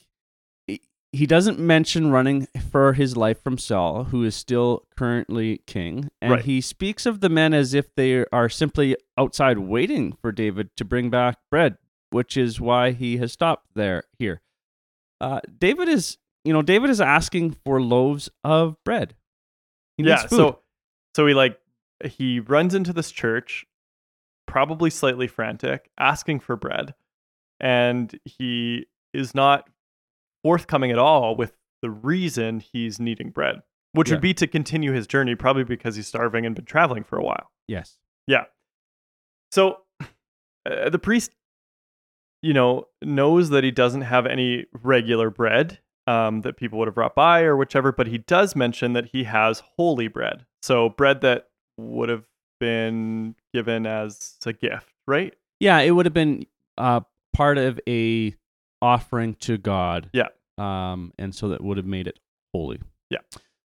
he- 0.67 1.25
doesn't 1.27 1.60
mention 1.60 2.10
running 2.12 2.48
for 2.72 2.93
his 2.93 3.17
life 3.17 3.43
from 3.43 3.57
Saul, 3.57 4.05
who 4.05 4.24
is 4.24 4.36
still 4.36 4.86
currently 4.95 5.62
king. 5.67 6.10
And 6.22 6.31
Right. 6.31 6.45
he 6.45 6.62
speaks 6.62 7.05
of 7.05 7.19
the 7.22 7.29
men 7.29 7.53
as 7.53 7.74
if 7.74 7.93
they 7.95 8.25
are 8.31 8.50
simply 8.50 8.95
outside 9.17 9.57
waiting 9.60 10.13
for 10.13 10.31
David 10.31 10.69
to 10.77 10.86
bring 10.86 11.10
back 11.10 11.38
bread, 11.51 11.77
which 12.12 12.38
is 12.38 12.62
why 12.62 12.91
he 12.91 13.17
has 13.17 13.31
stopped 13.33 13.67
there 13.75 14.03
here. 14.17 14.41
Uh, 15.23 15.39
David 15.59 15.87
is, 15.87 16.17
you 16.43 16.51
know, 16.53 16.61
David 16.61 16.89
is 16.89 16.99
asking 16.99 17.51
for 17.63 17.81
loaves 17.81 18.29
of 18.43 18.75
bread. 18.83 19.15
He 19.97 20.03
yeah. 20.03 20.25
So 20.27 20.59
so 21.15 21.25
he 21.27 21.33
like 21.33 21.59
he 22.03 22.39
runs 22.41 22.73
into 22.75 22.91
this 22.91 23.11
church, 23.11 23.65
probably 24.47 24.89
slightly 24.89 25.27
frantic, 25.27 25.89
asking 25.97 26.41
for 26.41 26.55
bread. 26.55 26.93
and 27.59 28.19
he 28.25 28.87
is 29.13 29.33
not 29.33 29.69
forthcoming 30.43 30.91
at 30.91 30.97
all 30.99 31.35
with 31.37 31.53
the 31.81 31.89
reason 31.89 32.59
he's 32.59 32.99
needing 32.99 33.29
bread, 33.29 33.61
which 33.93 34.09
Yeah. 34.09 34.15
would 34.15 34.21
be 34.21 34.33
to 34.33 34.47
continue 34.47 34.91
his 34.91 35.07
journey, 35.07 35.35
probably 35.35 35.63
because 35.63 35.95
he's 35.95 36.07
starving 36.07 36.45
and 36.45 36.55
been 36.55 36.65
traveling 36.65 37.03
for 37.05 37.17
a 37.17 37.23
while. 37.23 37.51
Yes. 37.67 37.99
Yeah. 38.27 38.45
So 39.51 39.77
uh, 40.65 40.89
the 40.89 40.99
priest, 40.99 41.31
you 42.43 42.53
know, 42.53 42.88
knows 43.01 43.50
that 43.50 43.63
he 43.63 43.71
doesn't 43.71 44.01
have 44.01 44.27
any 44.27 44.65
regular 44.83 45.31
bread 45.31 45.79
um, 46.05 46.41
that 46.41 46.57
people 46.57 46.77
would 46.77 46.88
have 46.89 46.95
brought 46.95 47.15
by 47.15 47.41
or 47.41 47.55
whichever, 47.55 47.91
but 47.91 48.07
he 48.07 48.19
does 48.19 48.55
mention 48.55 48.93
that 48.93 49.05
he 49.05 49.23
has 49.23 49.63
holy 49.77 50.09
bread. 50.09 50.45
So 50.62 50.89
bread 50.89 51.21
that 51.21 51.47
would 51.77 52.09
have 52.09 52.25
been 52.59 53.35
given 53.53 53.88
as 53.88 54.35
a 54.45 54.53
gift, 54.53 54.93
right? 55.07 55.33
Yeah, 55.59 55.79
it 55.79 55.91
would 55.91 56.05
have 56.05 56.13
been 56.13 56.45
uh, 56.77 57.01
part 57.33 57.57
of 57.57 57.79
a 57.88 58.35
offering 58.81 59.35
to 59.35 59.57
God. 59.57 60.09
Yeah. 60.13 60.27
Um, 60.57 61.13
and 61.17 61.33
so 61.33 61.47
that 61.50 61.63
would 61.63 61.77
have 61.77 61.85
made 61.85 62.07
it 62.07 62.19
holy. 62.53 62.81
Yeah. 63.09 63.19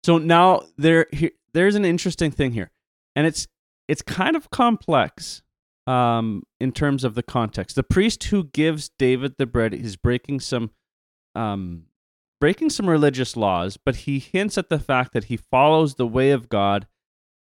So 0.03 0.19
now 0.19 0.61
there 0.77 1.07
here, 1.11 1.31
there's 1.53 1.75
an 1.75 1.83
interesting 1.83 2.29
thing 2.31 2.51
here, 2.51 2.69
and 3.15 3.25
it's 3.25 3.47
it's 3.87 4.01
kind 4.01 4.35
of 4.35 4.49
complex 4.51 5.41
um, 5.87 6.43
in 6.59 6.71
terms 6.71 7.03
of 7.03 7.15
the 7.15 7.23
context. 7.23 7.75
The 7.75 7.83
priest 7.83 8.25
who 8.25 8.43
gives 8.45 8.89
David 8.99 9.35
the 9.37 9.45
bread 9.45 9.73
is 9.73 9.95
breaking 9.95 10.41
some 10.41 10.71
um, 11.35 11.83
breaking 12.41 12.69
some 12.69 12.89
religious 12.89 13.35
laws, 13.37 13.77
but 13.77 13.95
he 13.97 14.19
hints 14.19 14.57
at 14.57 14.69
the 14.69 14.79
fact 14.79 15.13
that 15.13 15.25
he 15.25 15.37
follows 15.37 15.95
the 15.95 16.07
way 16.07 16.31
of 16.31 16.49
God 16.49 16.87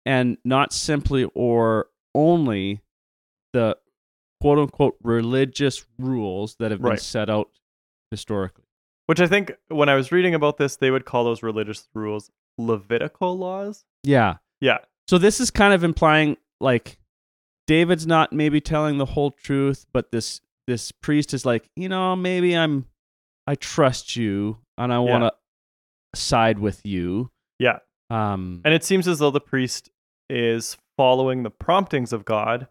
and 0.06 0.38
not 0.44 0.72
simply 0.72 1.24
or 1.34 1.88
only 2.14 2.80
the 3.52 3.76
quote 4.40 4.58
unquote 4.58 4.96
religious 5.02 5.84
rules 5.98 6.56
that 6.58 6.70
have 6.70 6.80
been 6.80 6.90
Right. 6.90 7.00
set 7.00 7.28
out 7.28 7.50
historically. 8.10 8.64
Which 9.06 9.20
I 9.20 9.26
think 9.26 9.52
when 9.68 9.88
I 9.88 9.96
was 9.96 10.12
reading 10.12 10.34
about 10.34 10.56
this, 10.56 10.76
they 10.76 10.90
would 10.90 11.04
call 11.04 11.24
those 11.24 11.42
religious 11.42 11.88
rules 11.94 12.30
Levitical 12.58 13.36
laws. 13.38 13.84
Yeah. 14.04 14.36
Yeah. 14.60 14.78
So 15.08 15.18
this 15.18 15.40
is 15.40 15.50
kind 15.50 15.72
of 15.74 15.82
implying 15.82 16.36
like 16.60 16.98
David's 17.70 18.04
not 18.04 18.32
maybe 18.32 18.60
telling 18.60 18.98
the 18.98 19.04
whole 19.06 19.30
truth, 19.30 19.86
but 19.92 20.10
this 20.10 20.40
this 20.66 20.90
priest 20.90 21.32
is 21.32 21.46
like, 21.46 21.70
you 21.76 21.88
know, 21.88 22.16
maybe 22.16 22.56
I'm 22.56 22.86
I 23.46 23.54
trust 23.54 24.16
you 24.16 24.58
and 24.76 24.92
I 24.92 24.98
want 24.98 25.22
to 25.22 26.18
side 26.18 26.58
with 26.58 26.80
you. 26.84 27.30
Yeah. 27.60 27.78
Um 28.10 28.60
And 28.64 28.74
it 28.74 28.82
seems 28.82 29.06
as 29.06 29.20
though 29.20 29.30
the 29.30 29.40
priest 29.40 29.88
is 30.28 30.76
following 30.96 31.44
the 31.44 31.50
promptings 31.50 32.12
of 32.12 32.24
God 32.24 32.66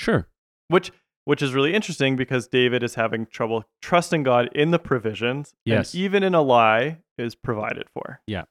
sure. 0.00 0.26
which 0.66 0.90
which 1.24 1.40
is 1.40 1.54
really 1.54 1.72
interesting 1.72 2.16
because 2.16 2.48
David 2.48 2.82
is 2.82 2.96
having 2.96 3.24
trouble 3.26 3.64
trusting 3.82 4.24
God 4.24 4.48
in 4.52 4.72
the 4.72 4.80
provisions, 4.80 5.54
Yes. 5.64 5.94
and 5.94 6.02
even 6.02 6.22
in 6.24 6.34
a 6.34 6.42
lie 6.42 7.02
is 7.18 7.36
provided 7.36 7.86
for. 7.94 8.20
Yeah. 8.26 8.46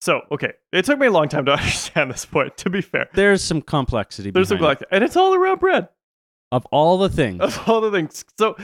So 0.00 0.20
okay, 0.32 0.52
it 0.72 0.84
took 0.84 0.98
me 0.98 1.06
a 1.06 1.10
long 1.10 1.28
time 1.28 1.44
to 1.46 1.52
understand 1.58 2.10
this 2.10 2.24
point. 2.26 2.56
To 2.58 2.70
be 2.70 2.80
fair, 2.80 3.08
There's 3.14 3.42
some 3.42 3.62
complexity 3.62 4.30
there's 4.30 4.48
some 4.48 4.58
behind 4.58 4.82
it. 4.82 4.88
and 4.90 5.02
it's 5.04 5.16
all 5.16 5.34
around 5.34 5.60
bread 5.60 5.88
of 6.52 6.66
all 6.66 6.98
the 6.98 7.08
things. 7.08 7.40
of 7.40 7.68
all 7.68 7.80
the 7.80 7.90
things. 7.90 8.24
So 8.38 8.56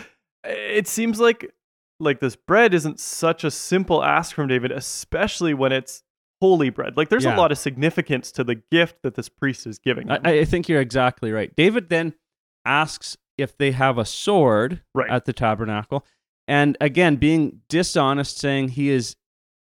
it 0.44 0.86
seems 0.86 1.18
like 1.20 1.52
like 1.98 2.20
this 2.20 2.36
bread 2.36 2.72
isn't 2.74 2.98
such 3.00 3.44
a 3.44 3.50
simple 3.50 4.02
ask 4.02 4.34
from 4.34 4.48
David, 4.48 4.72
especially 4.72 5.52
when 5.54 5.72
it's 5.72 6.02
holy 6.40 6.70
bread. 6.70 6.96
Like 6.96 7.08
there's 7.10 7.24
Yeah. 7.24 7.36
a 7.36 7.38
lot 7.38 7.52
of 7.52 7.58
significance 7.58 8.32
to 8.32 8.44
the 8.44 8.54
gift 8.70 8.96
that 9.02 9.14
this 9.14 9.28
priest 9.28 9.66
is 9.66 9.78
giving. 9.78 10.10
I, 10.10 10.18
I 10.24 10.44
think 10.46 10.68
you're 10.68 10.80
exactly 10.80 11.30
right. 11.32 11.54
David 11.56 11.90
then 11.90 12.14
asks 12.64 13.16
if 13.36 13.56
they 13.58 13.72
have 13.72 13.98
a 13.98 14.04
sword 14.04 14.82
Right. 14.94 15.10
at 15.10 15.24
the 15.26 15.32
tabernacle. 15.32 16.06
And 16.48 16.76
again, 16.80 17.16
being 17.16 17.60
dishonest, 17.68 18.38
saying 18.38 18.70
he 18.70 18.88
is 18.90 19.16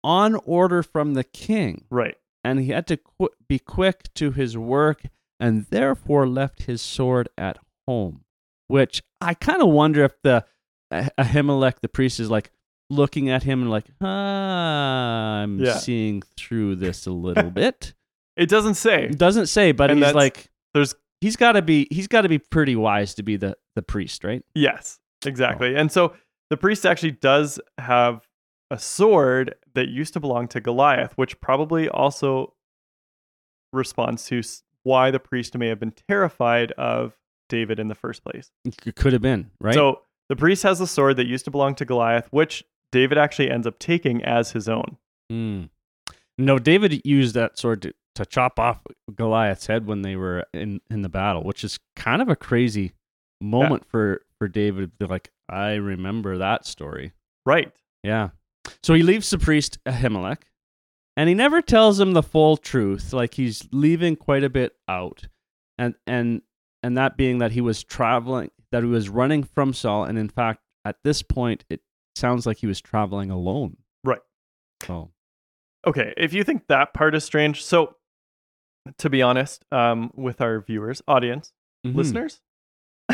on 0.04 0.36
order 0.46 0.84
from 0.84 1.14
the 1.14 1.24
king 1.24 1.86
right. 1.90 2.16
and 2.44 2.60
he 2.60 2.68
had 2.70 2.88
to 2.88 2.98
qu- 2.98 3.30
be 3.48 3.60
quick 3.60 4.14
to 4.16 4.32
his 4.32 4.58
work 4.58 5.04
and 5.40 5.66
therefore 5.70 6.28
left 6.28 6.64
his 6.64 6.82
sword 6.82 7.30
at 7.38 7.58
home. 7.88 8.24
Which 8.68 9.04
I 9.22 9.34
kind 9.34 9.62
of 9.62 9.70
wonder 9.70 10.04
if 10.04 10.14
the 10.24 10.46
Ah- 10.92 11.10
Ahimelech, 11.18 11.80
the 11.82 11.90
priest, 11.90 12.20
is 12.20 12.30
like 12.30 12.52
looking 12.90 13.30
at 13.30 13.44
him 13.44 13.62
and 13.62 13.72
like, 13.72 13.86
ah, 14.02 15.42
I'm 15.42 15.60
Yeah. 15.60 15.78
seeing 15.78 16.22
through 16.38 16.76
this 16.78 17.06
a 17.06 17.12
little 17.12 17.52
bit. 17.64 17.94
It 18.36 18.50
doesn't 18.50 18.76
say. 18.76 19.06
It 19.06 19.18
doesn't 19.18 19.48
say, 19.48 19.72
but 19.72 19.92
And 19.92 20.04
he's 20.04 20.14
like, 20.14 20.50
There's 20.74 20.96
he's 21.22 21.36
got 21.36 21.54
to 21.54 21.62
be 21.62 21.88
he's 21.92 22.08
got 22.08 22.22
to 22.22 22.30
be 22.30 22.40
pretty 22.40 22.76
wise 22.76 23.14
to 23.16 23.24
be 23.24 23.36
the 23.38 23.56
the 23.76 23.82
priest, 23.82 24.24
right? 24.24 24.44
Yes, 24.56 25.00
exactly. 25.26 25.76
And 25.76 25.92
so 25.92 26.14
the 26.50 26.58
priest 26.58 26.86
actually 26.86 27.12
does 27.12 27.60
have 27.78 28.28
a 28.74 28.80
sword 28.80 29.54
that 29.76 29.88
used 29.88 30.14
to 30.14 30.20
belong 30.20 30.48
to 30.48 30.60
Goliath, 30.60 31.14
which 31.16 31.40
probably 31.40 31.88
also 31.88 32.56
responds 33.72 34.26
to 34.26 34.42
why 34.82 35.12
the 35.12 35.20
priest 35.20 35.56
may 35.56 35.68
have 35.68 35.80
been 35.80 35.94
terrified 36.10 36.72
of 36.72 37.14
David 37.50 37.80
in 37.80 37.88
the 37.88 37.96
first 37.96 38.24
place. 38.24 38.50
It 38.66 38.96
could 38.96 39.14
have 39.14 39.22
been, 39.22 39.52
right? 39.62 39.76
So 39.76 40.02
the 40.28 40.36
priest 40.36 40.64
has 40.64 40.82
a 40.82 40.88
sword 40.88 41.18
that 41.18 41.28
used 41.28 41.46
to 41.46 41.52
belong 41.52 41.76
to 41.76 41.86
Goliath, 41.86 42.28
which 42.32 42.64
David 42.92 43.20
actually 43.20 43.52
ends 43.52 43.68
up 43.68 43.78
taking 43.78 44.24
as 44.24 44.52
his 44.52 44.68
own. 44.68 44.98
Hmm. 45.30 45.66
No, 46.40 46.58
David 46.58 47.02
used 47.06 47.36
that 47.36 47.60
sword 47.60 47.84
to, 47.84 47.94
to 48.16 48.26
chop 48.26 48.60
off 48.60 48.82
Goliath's 49.16 49.68
head 49.68 49.86
when 49.86 50.02
they 50.02 50.16
were 50.16 50.46
in, 50.52 50.82
in 50.90 51.04
the 51.04 51.10
battle, 51.10 51.44
which 51.44 51.64
is 51.64 51.80
kind 51.96 52.24
of 52.24 52.30
a 52.30 52.36
crazy 52.36 52.94
moment 53.40 53.86
for, 53.86 54.24
for 54.40 54.48
David. 54.48 54.94
to 55.00 55.06
be 55.06 55.12
Like, 55.12 55.30
I 55.48 55.74
remember 55.74 56.40
that 56.40 56.66
story. 56.66 57.14
Right. 57.46 57.72
Yeah. 58.02 58.30
So 58.82 58.94
he 58.94 59.04
leaves 59.04 59.30
the 59.30 59.38
priest 59.38 59.80
Ahimelech, 59.86 60.44
and 61.18 61.30
he 61.30 61.36
never 61.36 61.62
tells 61.62 62.00
him 62.00 62.14
the 62.14 62.24
full 62.24 62.58
truth. 62.58 63.14
Like 63.14 63.36
he's 63.36 63.68
leaving 63.72 64.16
quite 64.16 64.44
a 64.44 64.50
bit 64.50 64.74
out, 64.88 65.28
and 65.78 65.96
and 66.08 66.42
and 66.82 66.98
that 66.98 67.18
being 67.18 67.40
that 67.40 67.52
he 67.52 67.62
was 67.62 67.84
traveling, 67.84 68.52
that 68.72 68.84
he 68.84 68.90
was 68.90 69.10
running 69.10 69.44
from 69.44 69.74
Saul, 69.74 70.06
and 70.06 70.18
in 70.18 70.30
fact, 70.30 70.62
at 70.86 70.98
this 71.04 71.22
point, 71.22 71.66
it 71.70 71.82
sounds 72.16 72.46
like 72.46 72.58
he 72.58 72.68
was 72.68 72.82
traveling 72.82 73.32
alone. 73.32 73.78
Right. 74.04 74.22
So 74.84 75.12
Okay, 75.86 76.14
if 76.16 76.34
you 76.34 76.44
think 76.44 76.68
that 76.68 76.94
part 76.94 77.14
is 77.14 77.24
strange, 77.24 77.64
so 77.64 77.96
to 78.98 79.10
be 79.10 79.22
honest, 79.22 79.66
um, 79.72 80.12
with 80.16 80.40
our 80.42 80.62
viewers, 80.62 81.02
audience, 81.08 81.52
mhm. 81.86 81.96
listeners, 81.96 82.42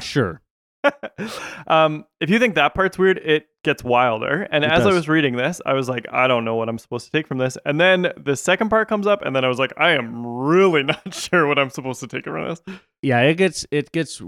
sure. 0.02 0.42
um, 1.68 2.06
if 2.22 2.30
you 2.30 2.40
think 2.40 2.56
that 2.56 2.74
part's 2.74 2.98
weird, 2.98 3.18
it 3.18 3.48
gets 3.64 3.84
wilder. 3.84 4.48
And 4.52 4.64
It 4.64 4.72
as 4.72 4.86
I 4.86 4.94
was 4.94 5.08
reading 5.10 5.36
this, 5.36 5.62
I 5.66 5.74
was 5.74 5.90
like, 5.90 6.06
I 6.12 6.28
don't 6.28 6.46
know 6.46 6.56
what 6.56 6.70
I'm 6.70 6.78
supposed 6.80 7.06
to 7.06 7.12
take 7.12 7.28
from 7.28 7.38
this. 7.38 7.58
And 7.66 7.80
then 7.80 8.14
the 8.18 8.36
second 8.36 8.70
part 8.70 8.88
comes 8.88 9.08
up, 9.08 9.22
and 9.24 9.36
then 9.36 9.44
I 9.44 9.48
was 9.48 9.60
like, 9.60 9.74
I 9.78 9.92
am 9.92 10.26
really 10.26 10.84
not 10.92 11.14
sure 11.14 11.48
what 11.48 11.60
I'm 11.60 11.70
supposed 11.70 12.00
to 12.02 12.08
take 12.08 12.24
from 12.24 12.48
this. 12.48 12.62
Yeah, 13.02 13.22
it 13.22 13.36
gets 13.36 13.66
it 13.72 13.92
gets 13.92 14.22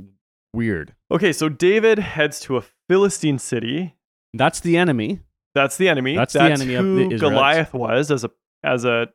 weird. 0.54 0.94
Okay, 1.10 1.34
so 1.34 1.50
David 1.50 2.00
heads 2.00 2.40
to 2.42 2.58
a 2.58 2.64
Philistine 2.90 3.40
city. 3.40 3.96
That's 4.34 4.60
the 4.60 4.78
enemy. 4.78 5.20
That's 5.56 5.78
the 5.78 5.90
enemy. 5.90 6.16
That's 6.16 6.34
the 6.34 6.42
enemy 6.42 6.76
of 6.76 6.86
the. 6.86 7.18
Goliath 7.18 7.74
was 7.74 8.12
as 8.12 8.24
a 8.24 8.32
as 8.64 8.86
a 8.86 9.08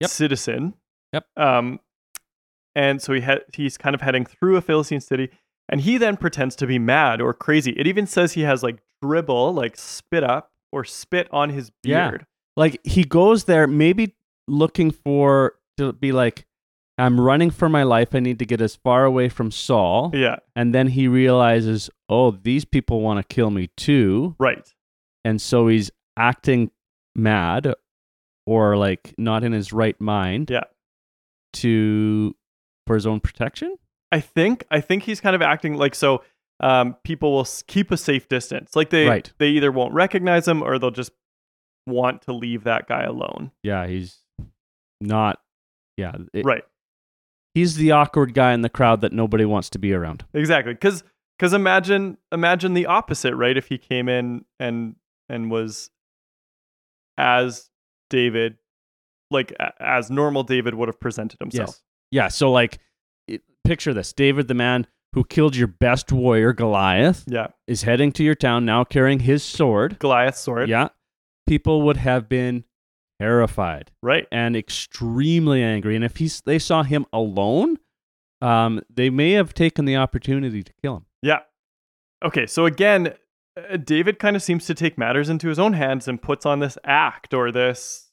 Yep. 0.00 0.10
citizen. 0.10 0.74
Yep. 1.14 1.24
Um, 1.38 1.80
and 2.74 3.00
so 3.00 3.14
he 3.14 3.22
had 3.22 3.44
he's 3.54 3.78
kind 3.78 3.94
of 3.94 4.02
heading 4.02 4.26
through 4.26 4.56
a 4.56 4.60
Philistine 4.60 5.00
city, 5.00 5.30
and 5.68 5.80
he 5.80 5.98
then 5.98 6.16
pretends 6.16 6.56
to 6.56 6.66
be 6.66 6.78
mad 6.78 7.20
or 7.20 7.32
crazy. 7.34 7.72
It 7.72 7.86
even 7.86 8.06
says 8.06 8.32
he 8.32 8.42
has 8.42 8.62
like 8.62 8.78
dribble, 9.02 9.52
like 9.54 9.76
spit 9.76 10.24
up 10.24 10.52
or 10.72 10.84
spit 10.84 11.28
on 11.32 11.50
his 11.50 11.70
beard. 11.82 12.20
Yeah. 12.20 12.26
Like 12.56 12.80
he 12.84 13.04
goes 13.04 13.44
there 13.44 13.66
maybe 13.66 14.14
looking 14.48 14.90
for 14.90 15.54
to 15.78 15.92
be 15.92 16.12
like 16.12 16.46
I'm 16.98 17.20
running 17.20 17.50
for 17.50 17.68
my 17.68 17.82
life. 17.82 18.14
I 18.14 18.20
need 18.20 18.38
to 18.38 18.46
get 18.46 18.62
as 18.62 18.76
far 18.76 19.04
away 19.04 19.28
from 19.28 19.50
Saul. 19.50 20.12
Yeah. 20.14 20.36
And 20.54 20.74
then 20.74 20.88
he 20.88 21.08
realizes, 21.08 21.90
"Oh, 22.08 22.30
these 22.30 22.64
people 22.64 23.02
want 23.02 23.18
to 23.18 23.34
kill 23.34 23.50
me 23.50 23.68
too." 23.76 24.34
Right. 24.38 24.66
And 25.22 25.38
so 25.42 25.68
he's 25.68 25.90
acting 26.16 26.70
mad 27.14 27.74
or 28.46 28.78
like 28.78 29.12
not 29.18 29.44
in 29.44 29.52
his 29.52 29.72
right 29.74 30.00
mind 30.00 30.48
Yeah. 30.50 30.64
to 31.54 32.34
for 32.86 32.94
his 32.94 33.06
own 33.06 33.20
protection. 33.20 33.76
I 34.12 34.20
think 34.20 34.64
I 34.70 34.80
think 34.80 35.02
he's 35.04 35.20
kind 35.20 35.34
of 35.36 35.42
acting 35.42 35.74
like 35.74 35.94
so. 35.94 36.22
Um, 36.60 36.96
people 37.04 37.32
will 37.34 37.46
keep 37.66 37.90
a 37.90 37.96
safe 37.96 38.28
distance. 38.28 38.74
Like 38.74 38.90
they 38.90 39.06
Right. 39.06 39.30
they 39.38 39.48
either 39.50 39.70
won't 39.70 39.92
recognize 39.92 40.48
him 40.48 40.62
or 40.62 40.78
they'll 40.78 40.90
just 40.90 41.12
want 41.86 42.22
to 42.22 42.32
leave 42.32 42.64
that 42.64 42.88
guy 42.88 43.02
alone. 43.02 43.50
Yeah, 43.62 43.86
he's 43.86 44.18
not 45.00 45.40
yeah, 45.96 46.14
it- 46.32 46.44
right. 46.44 46.64
He's 47.54 47.76
the 47.76 47.90
awkward 47.92 48.34
guy 48.34 48.52
in 48.52 48.60
the 48.60 48.68
crowd 48.68 49.00
that 49.00 49.12
nobody 49.12 49.44
wants 49.46 49.70
to 49.70 49.78
be 49.78 49.92
around. 49.94 50.24
Exactly. 50.34 50.74
Because 50.74 51.02
because 51.38 51.52
imagine 51.52 52.16
imagine 52.32 52.74
the 52.74 52.86
opposite, 52.86 53.34
right? 53.34 53.56
If 53.56 53.68
he 53.68 53.76
came 53.78 54.08
in 54.08 54.44
and 54.60 54.96
and 55.28 55.50
was 55.50 55.90
as 57.18 57.70
David, 58.10 58.56
like 59.30 59.52
as 59.80 60.10
normal 60.10 60.42
David 60.42 60.74
would 60.74 60.88
have 60.88 61.00
presented 61.00 61.38
himself. 61.40 61.68
Yes. 61.70 61.82
Yeah. 62.10 62.28
So 62.28 62.52
like, 62.52 62.78
picture 63.66 63.92
this: 63.94 64.12
David, 64.12 64.48
the 64.48 64.54
man 64.54 64.86
who 65.14 65.24
killed 65.24 65.56
your 65.56 65.68
best 65.68 66.12
warrior, 66.12 66.52
Goliath, 66.52 67.24
Yeah. 67.26 67.48
is 67.66 67.82
heading 67.84 68.12
to 68.12 68.22
your 68.24 68.34
town 68.34 68.64
now 68.64 68.84
carrying 68.84 69.20
his 69.20 69.42
sword. 69.42 69.98
Goliath's 69.98 70.40
sword. 70.40 70.68
Yeah. 70.68 70.88
People 71.46 71.82
would 71.82 71.96
have 71.96 72.28
been 72.28 72.64
terrified 73.20 73.92
Right. 74.02 74.26
and 74.30 74.54
extremely 74.56 75.62
angry. 75.62 75.96
And 75.96 76.04
if 76.04 76.18
he's, 76.18 76.42
they 76.42 76.58
saw 76.58 76.82
him 76.82 77.06
alone, 77.14 77.78
um, 78.42 78.82
they 78.94 79.08
may 79.08 79.32
have 79.32 79.54
taken 79.54 79.86
the 79.86 79.96
opportunity 79.96 80.62
to 80.62 80.72
kill 80.82 80.96
him. 80.98 81.06
Yeah. 81.22 81.38
Okay. 82.22 82.46
So 82.46 82.66
again, 82.66 83.14
uh, 83.56 83.78
David 83.78 84.18
kind 84.18 84.36
of 84.36 84.42
seems 84.42 84.66
to 84.66 84.74
take 84.74 84.98
matters 84.98 85.30
into 85.30 85.48
his 85.48 85.58
own 85.58 85.72
hands 85.72 86.08
and 86.08 86.20
puts 86.20 86.44
on 86.44 86.58
this 86.58 86.76
act 86.84 87.32
or 87.32 87.50
this 87.50 88.10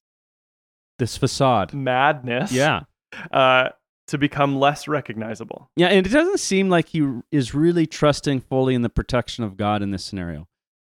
This 1.00 1.18
facade. 1.18 1.74
madness. 1.74 2.54
Yeah. 2.54 2.84
Uh, 3.32 3.70
to 4.08 4.18
become 4.18 4.60
less 4.60 4.88
recognizable. 4.88 5.70
Yeah, 5.76 5.88
and 5.88 6.06
it 6.06 6.10
doesn't 6.10 6.40
seem 6.40 6.70
like 6.70 6.90
he 6.90 7.08
is 7.32 7.54
really 7.54 7.86
trusting 7.88 8.42
fully 8.42 8.76
in 8.76 8.82
the 8.82 8.90
protection 8.90 9.44
of 9.44 9.56
God 9.58 9.82
in 9.82 9.92
this 9.92 10.04
scenario. 10.04 10.48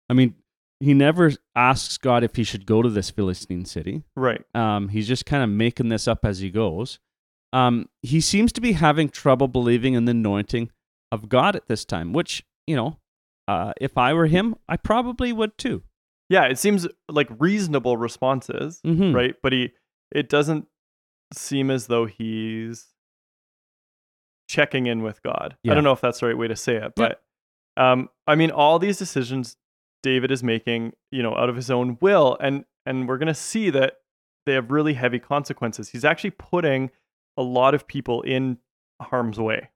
I 0.09 0.13
mean, 0.13 0.35
he 0.79 0.93
never 0.93 1.31
asks 1.55 1.97
God 1.97 2.23
if 2.23 2.35
he 2.35 2.43
should 2.43 2.65
go 2.65 2.81
to 2.81 2.89
this 2.89 3.09
Philistine 3.09 3.65
city. 3.65 4.03
Right. 4.15 4.43
Um, 4.53 4.89
he's 4.89 5.07
just 5.07 5.25
kind 5.25 5.43
of 5.43 5.49
making 5.49 5.89
this 5.89 6.07
up 6.07 6.25
as 6.25 6.39
he 6.39 6.49
goes. 6.49 6.99
Um, 7.53 7.87
he 8.01 8.19
seems 8.19 8.51
to 8.53 8.61
be 8.61 8.73
having 8.73 9.09
trouble 9.09 9.47
believing 9.47 9.93
in 9.93 10.05
the 10.05 10.11
anointing 10.11 10.71
of 11.11 11.29
God 11.29 11.55
at 11.55 11.67
this 11.67 11.85
time, 11.85 12.11
which, 12.11 12.43
you 12.65 12.75
know, 12.75 12.97
uh, 13.47 13.73
if 13.79 13.97
I 13.97 14.13
were 14.13 14.25
him, 14.25 14.55
I 14.67 14.75
probably 14.77 15.31
would 15.31 15.57
too. 15.57 15.83
Yeah. 16.29 16.45
It 16.45 16.57
seems 16.57 16.87
like 17.07 17.29
reasonable 17.37 17.95
responses. 17.95 18.81
Mhm. 18.83 19.13
Right. 19.13 19.35
But 19.43 19.53
he, 19.53 19.71
it 20.11 20.29
doesn't 20.29 20.67
seem 21.33 21.69
as 21.69 21.87
though 21.87 22.05
he's 22.05 22.87
checking 24.47 24.87
in 24.87 25.01
with 25.03 25.21
God. 25.23 25.55
Yeah. 25.63 25.71
I 25.71 25.75
don't 25.75 25.83
know 25.83 25.91
if 25.93 26.01
that's 26.01 26.19
the 26.19 26.27
right 26.27 26.37
way 26.37 26.47
to 26.47 26.55
say 26.55 26.75
it, 26.75 26.93
Yeah. 26.97 27.09
but 27.09 27.23
um, 27.75 28.09
I 28.27 28.35
mean, 28.35 28.51
all 28.51 28.77
these 28.79 28.97
decisions 28.97 29.57
David 30.03 30.31
is 30.31 30.43
making, 30.43 30.93
you 31.11 31.23
know, 31.23 31.35
out 31.35 31.49
of 31.49 31.55
his 31.55 31.71
own 31.71 31.97
will, 32.01 32.37
and 32.39 32.65
and 32.85 33.07
we're 33.07 33.17
gonna 33.17 33.33
see 33.33 33.69
that 33.69 33.99
they 34.45 34.53
have 34.53 34.69
really 34.71 34.93
heavy 34.93 35.19
consequences. 35.19 35.89
He's 35.89 36.03
actually 36.05 36.31
putting 36.31 36.91
a 37.37 37.41
lot 37.43 37.73
of 37.73 37.87
people 37.87 38.21
in 38.23 38.57
harm's 39.01 39.39
way. 39.39 39.69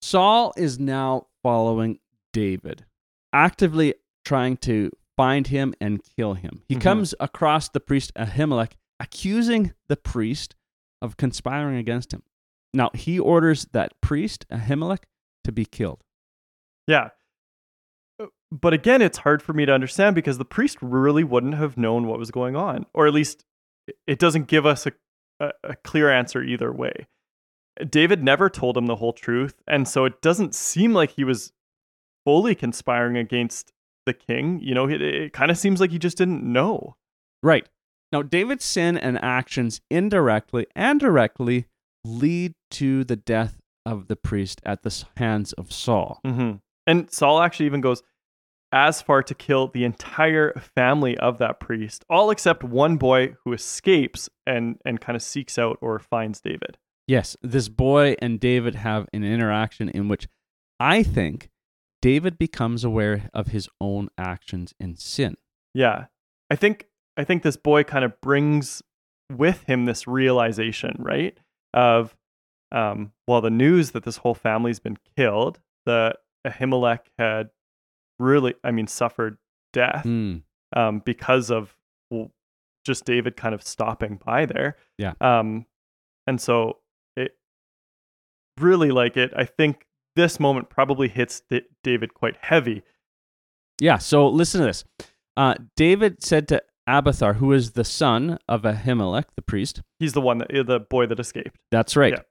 Saul 0.00 0.52
is 0.56 0.78
now 0.78 1.26
following 1.42 1.98
David, 2.32 2.84
actively 3.32 3.94
trying 4.24 4.56
to 4.58 4.90
find 5.16 5.48
him 5.48 5.74
and 5.80 6.00
kill 6.16 6.34
him. 6.34 6.62
He 6.68 6.76
Mhm. 6.76 6.80
comes 6.80 7.14
across 7.18 7.68
the 7.68 7.80
priest 7.80 8.12
Ahimelech, 8.14 8.72
accusing 9.00 9.74
the 9.88 9.96
priest 9.96 10.54
of 11.02 11.16
conspiring 11.16 11.76
against 11.76 12.12
him. 12.14 12.22
Now, 12.74 12.90
he 12.94 13.18
orders 13.18 13.66
that 13.72 13.98
priest 14.00 14.46
Ahimelech 14.50 15.04
to 15.44 15.52
be 15.52 15.64
killed. 15.64 16.02
Yeah. 16.86 17.10
Uh, 18.20 18.26
But 18.50 18.72
again, 18.74 19.02
it's 19.02 19.18
hard 19.18 19.42
for 19.42 19.52
me 19.52 19.66
to 19.66 19.72
understand 19.72 20.14
because 20.14 20.38
the 20.38 20.44
priest 20.44 20.78
really 20.80 21.24
wouldn't 21.24 21.54
have 21.54 21.76
known 21.76 22.06
what 22.06 22.18
was 22.18 22.30
going 22.30 22.56
on, 22.56 22.86
or 22.94 23.06
at 23.06 23.14
least 23.14 23.44
it 24.06 24.18
doesn't 24.18 24.48
give 24.48 24.66
us 24.66 24.86
a, 24.86 24.92
a, 25.40 25.50
a 25.64 25.76
clear 25.76 26.10
answer 26.10 26.42
either 26.42 26.72
way. 26.72 27.06
David 27.88 28.22
never 28.22 28.50
told 28.50 28.76
him 28.76 28.86
the 28.86 28.96
whole 28.96 29.12
truth, 29.12 29.62
and 29.66 29.86
so 29.86 30.04
it 30.04 30.20
doesn't 30.20 30.54
seem 30.54 30.92
like 30.92 31.12
he 31.12 31.24
was 31.24 31.52
fully 32.24 32.54
conspiring 32.54 33.16
against 33.16 33.72
the 34.04 34.12
king. 34.12 34.60
You 34.60 34.74
know, 34.74 34.88
it, 34.88 35.00
it 35.00 35.32
kind 35.32 35.50
of 35.50 35.56
seems 35.56 35.80
like 35.80 35.90
he 35.90 35.98
just 35.98 36.18
didn't 36.18 36.42
know. 36.42 36.96
Right. 37.42 37.68
Now, 38.10 38.22
David's 38.22 38.64
sin 38.64 38.98
and 38.98 39.22
actions 39.22 39.80
indirectly 39.90 40.66
and 40.74 40.98
directly 40.98 41.66
lead 42.08 42.54
to 42.70 43.04
the 43.04 43.16
death 43.16 43.60
of 43.86 44.08
the 44.08 44.16
priest 44.16 44.60
at 44.64 44.82
the 44.82 45.04
hands 45.16 45.52
of 45.54 45.72
Saul. 45.72 46.20
hmm 46.24 46.52
And 46.86 47.10
Saul 47.10 47.40
actually 47.40 47.66
even 47.66 47.80
goes 47.80 48.02
as 48.70 49.00
far 49.00 49.22
to 49.22 49.34
kill 49.34 49.68
the 49.68 49.84
entire 49.84 50.52
family 50.74 51.16
of 51.18 51.38
that 51.38 51.58
priest, 51.58 52.04
all 52.10 52.30
except 52.30 52.62
one 52.62 52.96
boy 52.96 53.34
who 53.44 53.52
escapes 53.52 54.28
and 54.46 54.76
and 54.84 55.00
kind 55.00 55.16
of 55.16 55.22
seeks 55.22 55.58
out 55.58 55.78
or 55.80 55.98
finds 55.98 56.40
David. 56.40 56.76
Yes, 57.06 57.36
this 57.42 57.68
boy 57.68 58.16
and 58.20 58.38
David 58.38 58.74
have 58.74 59.06
an 59.14 59.24
interaction 59.24 59.88
in 59.88 60.08
which 60.08 60.28
I 60.78 61.02
think 61.02 61.48
David 62.02 62.38
becomes 62.38 62.84
aware 62.84 63.30
of 63.32 63.48
his 63.48 63.68
own 63.80 64.08
actions 64.18 64.74
and 64.78 64.98
sin. 64.98 65.36
Yeah, 65.72 66.06
I 66.50 66.56
think 66.56 66.86
I 67.16 67.24
think 67.24 67.42
this 67.42 67.56
boy 67.56 67.84
kind 67.84 68.04
of 68.04 68.20
brings 68.20 68.82
with 69.30 69.62
him 69.64 69.86
this 69.86 70.06
realization, 70.06 70.96
right? 70.98 71.38
Of 71.74 72.16
um, 72.72 73.12
well, 73.26 73.40
the 73.40 73.50
news 73.50 73.92
that 73.92 74.04
this 74.04 74.18
whole 74.18 74.34
family's 74.34 74.80
been 74.80 74.98
killed, 75.16 75.60
the 75.86 76.14
Ahimelech 76.46 77.00
had 77.18 77.50
really, 78.18 78.54
I 78.64 78.70
mean, 78.70 78.86
suffered 78.86 79.38
death. 79.72 80.02
Hmm. 80.02 80.38
um, 80.74 81.00
because 81.04 81.50
of 81.50 81.74
well, 82.10 82.30
just 82.84 83.04
David 83.04 83.36
kind 83.36 83.54
of 83.54 83.62
stopping 83.62 84.20
by 84.24 84.46
there. 84.46 84.76
Yeah. 84.96 85.12
Um, 85.20 85.66
and 86.26 86.40
so 86.40 86.78
it 87.16 87.36
really 88.58 88.90
like 88.90 89.16
it. 89.16 89.32
I 89.36 89.44
think 89.44 89.86
this 90.16 90.40
moment 90.40 90.68
probably 90.68 91.08
hits 91.08 91.42
D- 91.50 91.62
David 91.82 92.14
quite 92.14 92.36
heavy. 92.40 92.82
Yeah, 93.80 93.98
so 93.98 94.28
listen 94.28 94.60
to 94.60 94.66
this. 94.66 94.84
Uh, 95.36 95.54
David 95.76 96.22
said 96.22 96.48
to 96.48 96.62
Abiathar, 96.88 97.34
who 97.34 97.52
is 97.52 97.72
the 97.72 97.84
son 97.84 98.38
of 98.48 98.62
Ahimelech, 98.62 99.26
the 99.36 99.42
priest, 99.42 99.82
He's 99.98 100.14
the 100.14 100.22
one 100.22 100.38
that 100.38 100.48
the 100.66 100.80
boy 100.80 101.06
that 101.06 101.20
escaped. 101.20 101.56
That's 101.70 101.96
right. 101.96 102.14
Yeah. 102.14 102.22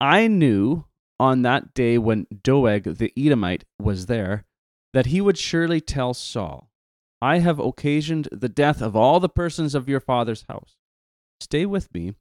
I 0.00 0.26
knew 0.26 0.84
on 1.18 1.42
that 1.42 1.72
day 1.72 1.96
when 1.96 2.26
Doeg 2.42 2.98
the 2.98 3.12
Edomite 3.16 3.64
was 3.80 4.06
there 4.06 4.44
that 4.92 5.06
he 5.06 5.20
would 5.20 5.38
surely 5.38 5.80
tell 5.80 6.12
Saul, 6.12 6.70
I 7.22 7.38
have 7.38 7.58
occasioned 7.58 8.28
the 8.30 8.48
death 8.50 8.82
of 8.82 8.94
all 8.94 9.20
the 9.20 9.28
persons 9.28 9.74
of 9.74 9.88
your 9.88 10.00
father's 10.00 10.44
house. 10.48 10.76
Stay 11.40 11.64
with 11.64 11.92
me 11.94 12.12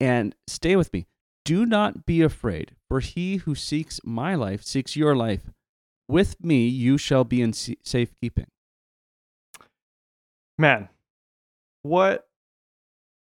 and 0.00 0.34
stay 0.46 0.76
with 0.76 0.92
me. 0.92 1.06
Do 1.44 1.66
not 1.66 2.06
be 2.06 2.22
afraid, 2.22 2.74
for 2.88 3.00
he 3.00 3.36
who 3.36 3.54
seeks 3.54 4.00
my 4.04 4.34
life 4.34 4.62
seeks 4.62 4.96
your 4.96 5.14
life. 5.14 5.50
With 6.08 6.42
me 6.42 6.66
you 6.68 6.96
shall 6.96 7.24
be 7.24 7.42
in 7.42 7.52
sa- 7.52 7.74
safekeeping. 7.84 8.46
Man, 10.56 10.88
what 11.82 12.26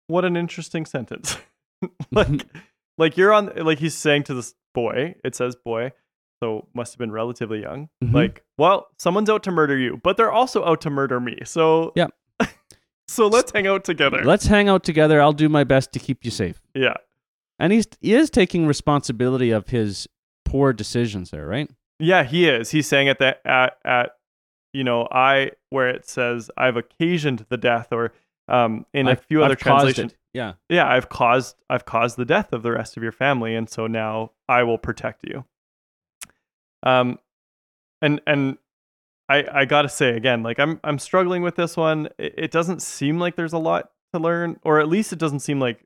what 0.08 0.25
an 0.25 0.36
interesting 0.36 0.86
sentence. 0.86 1.38
like 2.12 2.45
like 2.97 3.17
you're 3.17 3.34
on 3.34 3.52
like 3.58 3.80
he's 3.80 3.95
saying 3.95 4.23
to 4.23 4.34
this 4.34 4.54
boy, 4.73 5.15
it 5.23 5.36
says 5.36 5.56
boy, 5.56 5.91
so 6.41 6.67
must 6.73 6.93
have 6.93 6.99
been 6.99 7.12
relatively 7.12 7.62
young. 7.62 7.89
Mhm. 8.04 8.13
Like, 8.13 8.43
well, 8.58 8.88
someone's 8.97 9.30
out 9.30 9.43
to 9.43 9.52
murder 9.52 9.78
you, 9.78 9.99
but 10.04 10.17
they're 10.17 10.32
also 10.32 10.65
out 10.65 10.82
to 10.82 10.89
murder 10.89 11.19
me. 11.19 11.38
So 11.45 11.91
Yeah. 11.95 12.08
so 13.08 13.28
let's 13.28 13.52
hang 13.52 13.67
out 13.67 13.84
together. 13.84 14.23
Let's 14.23 14.47
hang 14.47 14.67
out 14.69 14.84
together. 14.84 15.21
I'll 15.21 15.34
do 15.34 15.49
my 15.49 15.63
best 15.63 15.91
to 15.93 15.99
keep 15.99 16.23
you 16.25 16.32
safe. 16.32 16.62
yeah. 16.73 16.95
And 17.62 17.73
he's, 17.73 17.88
he 17.99 18.13
is 18.13 18.30
taking 18.30 18.67
responsibility 18.67 19.52
of 19.52 19.67
his 19.67 20.08
poor 20.45 20.71
decisions 20.71 21.30
there, 21.32 21.45
right? 21.45 21.69
Yeah, 21.99 22.23
he 22.23 22.47
is. 22.47 22.71
He's 22.71 22.88
saying 22.88 23.10
at 23.10 23.19
that 23.19 23.41
at 23.45 23.78
at 23.84 24.12
you 24.71 24.86
know, 24.86 25.08
I 25.12 25.52
where 25.69 25.89
it 25.89 26.08
says 26.08 26.49
I've 26.56 26.78
occasioned 26.78 27.45
the 27.49 27.58
death 27.58 27.91
or 27.91 28.13
um 28.49 28.85
in 28.93 29.07
a 29.07 29.12
I've- 29.12 29.21
few 29.27 29.43
other 29.43 29.53
I've 29.53 29.59
translations. 29.59 30.15
Yeah. 30.33 30.53
Yeah, 30.69 30.88
I've 30.88 31.09
caused 31.09 31.55
I've 31.69 31.85
caused 31.85 32.17
the 32.17 32.25
death 32.25 32.53
of 32.53 32.62
the 32.63 32.71
rest 32.71 32.97
of 32.97 33.03
your 33.03 33.12
family 33.12 33.55
and 33.55 33.69
so 33.69 33.88
now 33.88 34.31
I 34.47 34.63
will 34.63 34.77
protect 34.77 35.23
you. 35.27 35.45
Um 36.83 37.19
and 38.01 38.21
and 38.27 38.57
I 39.27 39.45
I 39.62 39.65
got 39.65 39.83
to 39.83 39.89
say 39.89 40.15
again, 40.15 40.43
like 40.43 40.59
I'm 40.59 40.79
I'm 40.83 40.99
struggling 40.99 41.41
with 41.43 41.55
this 41.55 41.75
one. 41.75 42.09
It, 42.17 42.33
it 42.38 42.51
doesn't 42.51 42.81
seem 42.81 43.19
like 43.19 43.35
there's 43.35 43.53
a 43.53 43.57
lot 43.57 43.91
to 44.13 44.19
learn 44.19 44.59
or 44.63 44.79
at 44.79 44.88
least 44.88 45.13
it 45.13 45.19
doesn't 45.19 45.39
seem 45.41 45.59
like 45.59 45.83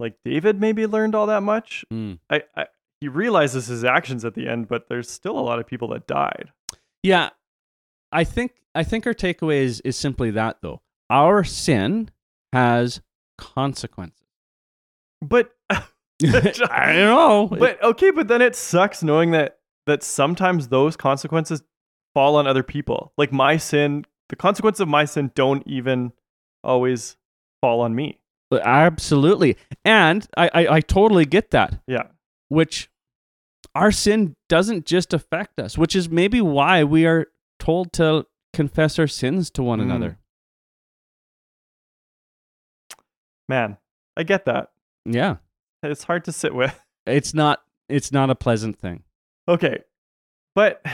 like 0.00 0.14
David 0.24 0.60
maybe 0.60 0.86
learned 0.86 1.14
all 1.14 1.26
that 1.26 1.42
much. 1.42 1.84
Mm. 1.92 2.18
I, 2.30 2.42
I 2.56 2.66
he 3.00 3.08
realizes 3.08 3.66
his 3.68 3.84
actions 3.84 4.24
at 4.24 4.34
the 4.34 4.48
end, 4.48 4.66
but 4.68 4.88
there's 4.88 5.08
still 5.08 5.38
a 5.38 5.40
lot 5.40 5.58
of 5.60 5.66
people 5.66 5.88
that 5.88 6.06
died. 6.08 6.50
Yeah. 7.02 7.30
I 8.10 8.24
think 8.24 8.52
I 8.74 8.82
think 8.82 9.06
our 9.06 9.14
takeaway 9.14 9.60
is 9.62 9.80
is 9.82 9.96
simply 9.96 10.30
that 10.32 10.58
though. 10.62 10.80
Our 11.10 11.44
sin 11.44 12.10
has 12.52 13.00
consequences. 13.38 14.26
But 15.22 15.50
I 15.70 15.82
don't 16.22 16.96
know. 16.96 17.48
but 17.50 17.82
okay, 17.82 18.10
but 18.10 18.28
then 18.28 18.42
it 18.42 18.56
sucks 18.56 19.02
knowing 19.02 19.30
that 19.32 19.58
that 19.86 20.02
sometimes 20.02 20.68
those 20.68 20.96
consequences 20.96 21.62
fall 22.14 22.36
on 22.36 22.46
other 22.46 22.62
people. 22.62 23.12
Like 23.16 23.32
my 23.32 23.56
sin, 23.56 24.04
the 24.28 24.36
consequences 24.36 24.80
of 24.80 24.88
my 24.88 25.04
sin 25.04 25.30
don't 25.34 25.66
even 25.66 26.12
always 26.64 27.16
fall 27.62 27.80
on 27.80 27.94
me. 27.94 28.18
Absolutely. 28.52 29.56
And 29.84 30.26
I, 30.36 30.50
I, 30.52 30.68
I 30.76 30.80
totally 30.80 31.24
get 31.24 31.50
that. 31.52 31.80
Yeah. 31.86 32.04
Which 32.48 32.90
our 33.74 33.92
sin 33.92 34.34
doesn't 34.48 34.86
just 34.86 35.12
affect 35.14 35.60
us, 35.60 35.78
which 35.78 35.94
is 35.94 36.08
maybe 36.10 36.40
why 36.40 36.82
we 36.84 37.06
are 37.06 37.26
told 37.58 37.92
to 37.94 38.26
confess 38.52 38.98
our 38.98 39.06
sins 39.06 39.50
to 39.52 39.62
one 39.62 39.78
Mm. 39.78 39.82
another. 39.82 40.17
Man, 43.48 43.76
I 44.16 44.22
get 44.22 44.44
that. 44.44 44.70
Yeah. 45.04 45.36
It's 45.82 46.04
hard 46.04 46.24
to 46.24 46.32
sit 46.32 46.54
with. 46.54 46.78
It's 47.06 47.32
not 47.32 47.62
it's 47.88 48.12
not 48.12 48.28
a 48.28 48.34
pleasant 48.34 48.78
thing. 48.78 49.02
Okay. 49.48 49.78
But 50.54 50.84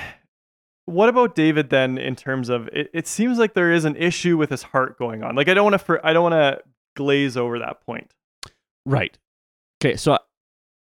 what 0.87 1.09
about 1.09 1.35
David 1.35 1.71
then 1.71 1.99
in 1.99 2.15
terms 2.15 2.49
of 2.49 2.69
it, 2.69 2.89
it 2.95 3.09
seems 3.09 3.37
like 3.37 3.55
there 3.55 3.73
is 3.73 3.85
an 3.85 3.97
issue 3.97 4.37
with 4.37 4.51
his 4.51 4.63
heart 4.63 4.97
going 4.97 5.25
on. 5.25 5.35
Like 5.35 5.49
I 5.49 5.55
don't 5.55 5.69
want 5.69 5.85
to 5.85 6.01
I 6.05 6.13
don't 6.13 6.23
want 6.23 6.35
to 6.35 6.61
glaze 6.95 7.37
over 7.37 7.59
that 7.59 7.85
point. 7.85 8.15
Right. 8.87 9.19
Okay, 9.83 9.97
so 9.97 10.19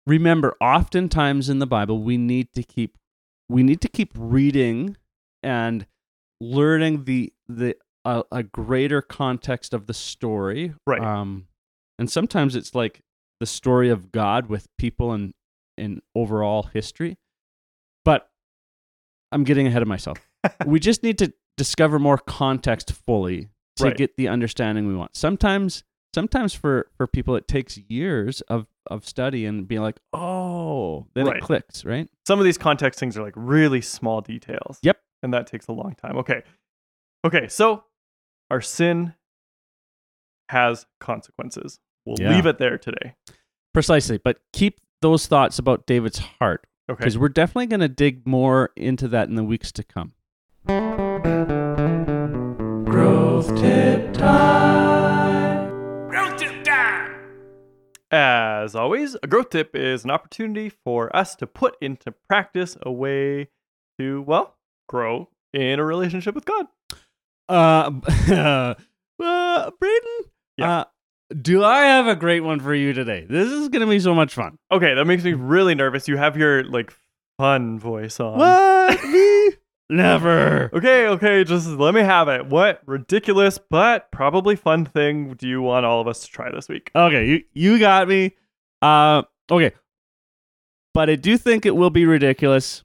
remember 0.06 0.56
oftentimes 0.60 1.48
in 1.48 1.60
the 1.60 1.66
Bible 1.66 2.02
we 2.02 2.16
need 2.16 2.52
to 2.54 2.64
keep 2.64 2.98
we 3.48 3.62
need 3.62 3.80
to 3.82 3.88
keep 3.88 4.12
reading 4.16 4.96
and 5.42 5.86
learning 6.40 7.04
the 7.04 7.32
the 7.48 7.76
uh, 8.04 8.22
a 8.32 8.42
greater 8.42 9.00
context 9.00 9.72
of 9.72 9.86
the 9.86 9.94
story. 9.94 10.74
Right. 10.86 11.00
Um 11.00 11.46
and 12.02 12.10
sometimes 12.10 12.56
it's 12.56 12.74
like 12.74 13.02
the 13.38 13.46
story 13.46 13.88
of 13.88 14.10
God 14.10 14.48
with 14.48 14.66
people 14.76 15.12
and 15.12 15.34
in 15.78 16.02
overall 16.16 16.64
history. 16.64 17.16
But 18.04 18.28
I'm 19.30 19.44
getting 19.44 19.68
ahead 19.68 19.82
of 19.82 19.88
myself. 19.88 20.18
we 20.66 20.80
just 20.80 21.04
need 21.04 21.16
to 21.18 21.32
discover 21.56 22.00
more 22.00 22.18
context 22.18 22.90
fully 22.90 23.50
to 23.76 23.84
Right. 23.84 23.96
get 23.96 24.16
the 24.16 24.26
understanding 24.26 24.88
we 24.88 24.96
want. 24.96 25.14
Sometimes 25.16 25.84
sometimes 26.12 26.52
for 26.54 26.88
for 26.96 27.06
people 27.06 27.36
it 27.36 27.46
takes 27.46 27.78
years 27.78 28.40
of 28.42 28.66
of 28.90 29.06
study 29.06 29.46
and 29.46 29.68
being 29.68 29.80
like, 29.80 30.00
"Oh, 30.12 31.06
then 31.14 31.26
Right. 31.26 31.36
it 31.36 31.42
clicks," 31.44 31.84
right? 31.84 32.08
Some 32.26 32.40
of 32.40 32.44
these 32.44 32.58
context 32.58 32.98
things 32.98 33.16
are 33.16 33.22
like 33.22 33.34
really 33.36 33.80
small 33.80 34.20
details. 34.20 34.80
Yep. 34.82 35.00
And 35.22 35.32
that 35.32 35.46
takes 35.46 35.68
a 35.68 35.72
long 35.72 35.94
time. 35.94 36.16
Okay. 36.16 36.42
Okay, 37.24 37.46
so 37.46 37.84
our 38.50 38.60
sin 38.60 39.14
has 40.48 40.84
consequences. 41.00 41.78
We'll 42.04 42.16
Yeah. 42.20 42.34
leave 42.34 42.46
it 42.46 42.58
there 42.58 42.78
today. 42.78 43.14
Precisely. 43.74 44.18
But 44.18 44.38
keep 44.52 44.80
those 45.00 45.26
thoughts 45.26 45.58
about 45.58 45.86
David's 45.86 46.18
heart 46.18 46.66
Okay. 46.90 46.98
because 46.98 47.16
we're 47.18 47.28
definitely 47.28 47.66
going 47.66 47.80
to 47.80 47.88
dig 47.88 48.26
more 48.26 48.70
into 48.76 49.08
that 49.08 49.28
in 49.28 49.34
the 49.36 49.44
weeks 49.44 49.70
to 49.72 49.82
come. 49.82 50.12
Growth 52.84 53.56
tip 53.56 54.12
time. 54.12 56.08
Growth 56.08 56.36
tip 56.36 56.62
time. 56.62 57.14
As 58.10 58.74
always, 58.74 59.16
a 59.22 59.26
growth 59.26 59.50
tip 59.50 59.74
is 59.74 60.04
an 60.04 60.10
opportunity 60.10 60.68
for 60.68 61.14
us 61.16 61.34
to 61.36 61.46
put 61.46 61.76
into 61.80 62.12
practice 62.28 62.76
a 62.82 62.92
way 62.92 63.48
to, 63.98 64.22
well, 64.22 64.56
grow 64.88 65.30
in 65.54 65.78
a 65.80 65.84
relationship 65.84 66.34
with 66.34 66.44
God. 66.44 66.66
Uh, 67.48 67.90
uh 69.22 69.70
Braden, 69.80 70.30
Yeah. 70.58 70.70
uh, 70.80 70.84
do 71.40 71.64
I 71.64 71.82
have 71.84 72.06
a 72.06 72.16
great 72.16 72.40
one 72.40 72.60
for 72.60 72.74
you 72.74 72.92
today? 72.92 73.26
This 73.28 73.48
is 73.50 73.68
going 73.68 73.80
to 73.80 73.86
be 73.86 74.00
so 74.00 74.14
much 74.14 74.34
fun. 74.34 74.58
Okay, 74.70 74.94
that 74.94 75.04
makes 75.04 75.24
me 75.24 75.32
really 75.32 75.74
nervous. 75.74 76.08
You 76.08 76.16
have 76.16 76.36
your 76.36 76.64
like 76.64 76.92
fun 77.38 77.78
voice 77.78 78.20
on. 78.20 78.38
What? 78.38 79.04
Me? 79.08 79.50
Never. 79.88 80.70
Okay, 80.72 81.06
okay, 81.08 81.44
just 81.44 81.66
let 81.66 81.92
me 81.92 82.00
have 82.00 82.28
it. 82.28 82.46
What 82.46 82.80
ridiculous 82.86 83.58
but 83.58 84.10
probably 84.10 84.56
fun 84.56 84.86
thing 84.86 85.34
do 85.34 85.46
you 85.46 85.60
want 85.60 85.84
all 85.84 86.00
of 86.00 86.08
us 86.08 86.20
to 86.20 86.28
try 86.28 86.50
this 86.50 86.68
week? 86.68 86.90
Okay, 86.94 87.26
you 87.26 87.42
you 87.52 87.78
got 87.78 88.08
me. 88.08 88.34
Uh, 88.80 89.22
okay, 89.50 89.72
but 90.94 91.10
I 91.10 91.16
do 91.16 91.36
think 91.36 91.66
it 91.66 91.76
will 91.76 91.90
be 91.90 92.06
ridiculous. 92.06 92.84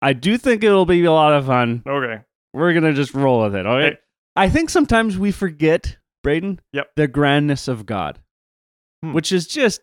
I 0.00 0.12
do 0.12 0.38
think 0.38 0.62
it 0.62 0.70
will 0.70 0.86
be 0.86 1.04
a 1.04 1.12
lot 1.12 1.32
of 1.32 1.46
fun. 1.46 1.82
Okay. 1.86 2.22
We're 2.52 2.72
gonna 2.72 2.94
just 2.94 3.14
roll 3.14 3.42
with 3.42 3.54
it. 3.54 3.66
Okay. 3.66 3.90
Hey. 3.90 3.98
I 4.36 4.48
think 4.48 4.70
sometimes 4.70 5.18
we 5.18 5.32
forget, 5.32 5.96
Braden. 6.28 6.60
Yep. 6.74 6.90
The 6.96 7.08
grandness 7.08 7.68
of 7.68 7.86
God, 7.86 8.18
Hmm. 9.02 9.12
which 9.14 9.32
is 9.32 9.46
just 9.46 9.80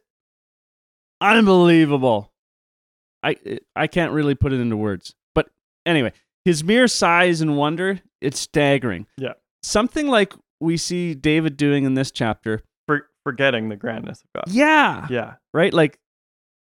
unbelievable. 1.22 2.32
I 3.24 3.36
I 3.76 3.88
can't 3.88 4.12
really 4.12 4.36
put 4.36 4.54
it 4.54 4.60
into 4.60 4.78
words, 4.78 5.16
but 5.34 5.50
anyway, 5.86 6.12
his 6.44 6.64
mere 6.64 6.88
size 6.88 7.42
and 7.42 7.58
wonder, 7.58 8.00
it's 8.22 8.40
staggering. 8.40 9.08
Yeah. 9.18 9.34
Something 9.64 10.08
like 10.08 10.34
we 10.60 10.78
see 10.78 11.16
David 11.16 11.58
doing 11.58 11.86
in 11.86 11.96
this 11.96 12.12
chapter. 12.12 12.62
For 12.88 13.08
forgetting 13.24 13.70
the 13.70 13.76
grandness 13.76 14.22
of 14.24 14.30
God. 14.36 14.54
Yeah. 14.54 15.08
Yeah. 15.10 15.34
right? 15.54 15.74
Like 15.74 15.98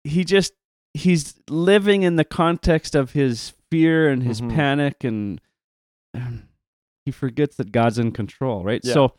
he 0.04 0.24
just 0.24 0.52
he's 0.94 1.38
living 1.48 2.02
in 2.02 2.16
the 2.16 2.24
context 2.24 2.96
of 2.96 3.12
his 3.12 3.52
fear 3.70 4.08
and 4.08 4.22
his 4.24 4.40
Mhm. 4.40 4.54
panic 4.54 5.04
and 5.04 5.40
um, 6.14 6.48
he 7.04 7.12
forgets 7.12 7.56
that 7.56 7.70
God's 7.70 7.98
in 7.98 8.10
control, 8.10 8.64
right? 8.64 8.80
Yeah. 8.82 8.94
So 8.94 9.14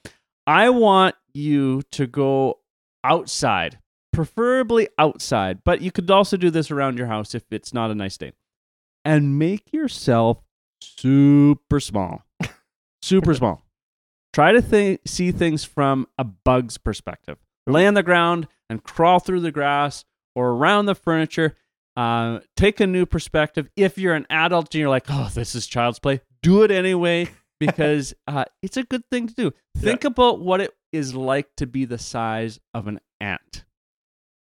I 0.49 0.71
want 0.71 1.13
you 1.31 1.83
to 1.91 2.07
go 2.07 2.57
outside, 3.03 3.77
preferably 4.11 4.87
outside, 4.97 5.63
but 5.63 5.81
you 5.81 5.91
could 5.91 6.09
also 6.09 6.37
do 6.37 6.49
this 6.49 6.71
around 6.71 6.97
your 6.97 7.05
house 7.05 7.35
if 7.35 7.43
it's 7.51 7.71
not 7.71 7.91
a 7.91 7.95
nice 7.95 8.17
day. 8.17 8.31
And 9.05 9.37
make 9.37 9.71
yourself 9.71 10.39
super 10.81 11.79
small. 11.79 12.23
super 13.03 13.35
small. 13.35 13.63
Try 14.33 14.51
to 14.53 14.61
think, 14.63 15.01
see 15.05 15.31
things 15.31 15.65
from 15.65 16.07
a 16.17 16.23
bug's 16.23 16.79
perspective. 16.79 17.37
Lay 17.67 17.85
on 17.85 17.93
the 17.93 18.01
ground 18.01 18.47
and 18.71 18.83
crawl 18.83 19.19
through 19.19 19.41
the 19.41 19.51
grass 19.51 20.03
or 20.33 20.49
around 20.49 20.87
the 20.87 20.95
furniture. 20.95 21.57
Uh, 21.95 22.39
take 22.57 22.79
a 22.79 22.87
new 22.87 23.05
perspective. 23.05 23.69
If 23.75 23.99
you're 23.99 24.15
an 24.15 24.25
adult 24.31 24.73
and 24.73 24.79
you're 24.79 24.89
like, 24.89 25.05
oh, 25.09 25.29
this 25.31 25.53
is 25.53 25.67
child's 25.67 25.99
play, 25.99 26.21
do 26.41 26.63
it 26.63 26.71
anyway 26.71 27.29
because 27.59 28.13
uh, 28.27 28.45
it's 28.61 28.77
a 28.77 28.83
good 28.83 29.03
thing 29.11 29.27
to 29.27 29.33
do. 29.33 29.53
Think 29.77 30.03
about 30.03 30.39
what 30.39 30.61
it 30.61 30.73
is 30.91 31.13
like 31.13 31.47
to 31.57 31.67
be 31.67 31.85
the 31.85 31.97
size 31.97 32.59
of 32.73 32.87
an 32.87 32.99
ant. 33.19 33.65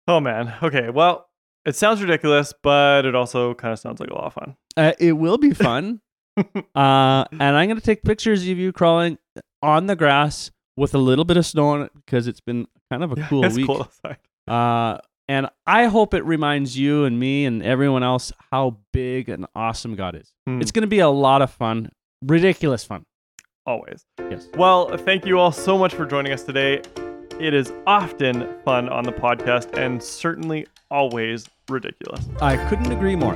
Oh 0.09 0.21
man. 0.21 0.55
Okay. 0.63 0.91
Well, 0.91 1.29
it 1.65 1.75
sounds 1.75 2.01
ridiculous, 2.01 2.53
but 2.63 3.05
it 3.05 3.15
also 3.15 3.55
kind 3.55 3.73
of 3.73 3.79
sounds 3.79 4.01
like 4.01 4.11
a 4.11 4.15
lot 4.15 4.27
of 4.27 4.35
fun. 4.35 4.57
Uh, 4.77 4.93
it 4.99 5.13
will 5.13 5.39
be 5.39 5.53
fun. 5.53 6.01
uh, 6.37 6.45
and 6.75 7.43
I'm 7.43 7.69
going 7.69 7.77
to 7.77 7.81
take 7.81 8.05
pictures 8.05 8.43
of 8.43 8.59
you 8.59 8.73
crawling 8.73 9.19
on 9.63 9.87
the 9.87 9.97
grass 9.97 10.51
with 10.77 10.95
a 10.95 10.99
little 10.99 11.25
bit 11.25 11.37
of 11.37 11.47
snow 11.47 11.69
on 11.69 11.83
it 11.83 11.93
because 11.95 12.29
it's 12.29 12.41
been 12.41 12.69
kind 12.91 13.03
of 13.03 13.13
a 13.13 13.17
cool 13.23 13.45
it's 13.45 13.57
week. 13.57 13.67
cool 13.67 13.81
outside. 13.83 14.19
Uh, 14.47 14.99
and 15.29 15.49
I 15.67 15.87
hope 15.87 16.15
it 16.15 16.25
reminds 16.25 16.79
you 16.79 17.05
and 17.05 17.19
me 17.19 17.47
and 17.47 17.63
everyone 17.63 18.05
else 18.05 18.33
how 18.53 18.79
big 18.93 19.29
and 19.29 19.47
awesome 19.57 19.97
God 19.97 20.15
is. 20.15 20.33
Hmm. 20.47 20.61
It's 20.61 20.71
going 20.71 20.83
to 20.83 20.89
be 20.89 21.01
a 21.01 21.09
lot 21.09 21.43
of 21.43 21.51
fun, 21.51 21.91
ridiculous 22.23 22.85
fun. 22.85 23.05
Always. 23.67 24.05
Yes. 24.31 24.49
Well, 24.57 24.97
thank 24.97 25.27
you 25.27 25.39
all 25.39 25.53
so 25.53 25.77
much 25.77 25.95
for 25.95 26.07
joining 26.07 26.33
us 26.33 26.43
today. 26.45 26.83
It 27.41 27.53
is 27.53 27.73
often 27.87 28.49
fun 28.65 28.89
on 28.89 29.05
the 29.05 29.13
podcast 29.13 29.77
and 29.77 30.03
certainly 30.03 30.67
always 30.91 31.47
ridiculous. 31.69 32.25
I 32.41 32.57
couldn't 32.69 32.93
agree 32.93 33.17
more. 33.17 33.35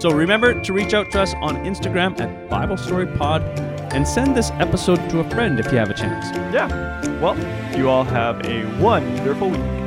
So 0.00 0.10
remember 0.10 0.60
to 0.60 0.72
reach 0.72 0.94
out 0.94 1.12
to 1.12 1.20
us 1.20 1.34
on 1.34 1.56
Instagram 1.58 2.18
at 2.18 2.50
Bible 2.50 2.76
Story 2.76 3.06
Pod 3.06 3.42
and 3.92 4.08
send 4.08 4.36
this 4.36 4.50
episode 4.52 5.08
to 5.10 5.20
a 5.20 5.30
friend 5.30 5.60
if 5.60 5.70
you 5.70 5.78
have 5.78 5.90
a 5.90 5.94
chance. 5.94 6.26
Yeah. 6.52 6.66
Well, 7.20 7.36
you 7.78 7.88
all 7.88 8.04
have 8.04 8.44
a 8.46 8.64
wonderful 8.80 9.50
week. 9.50 9.81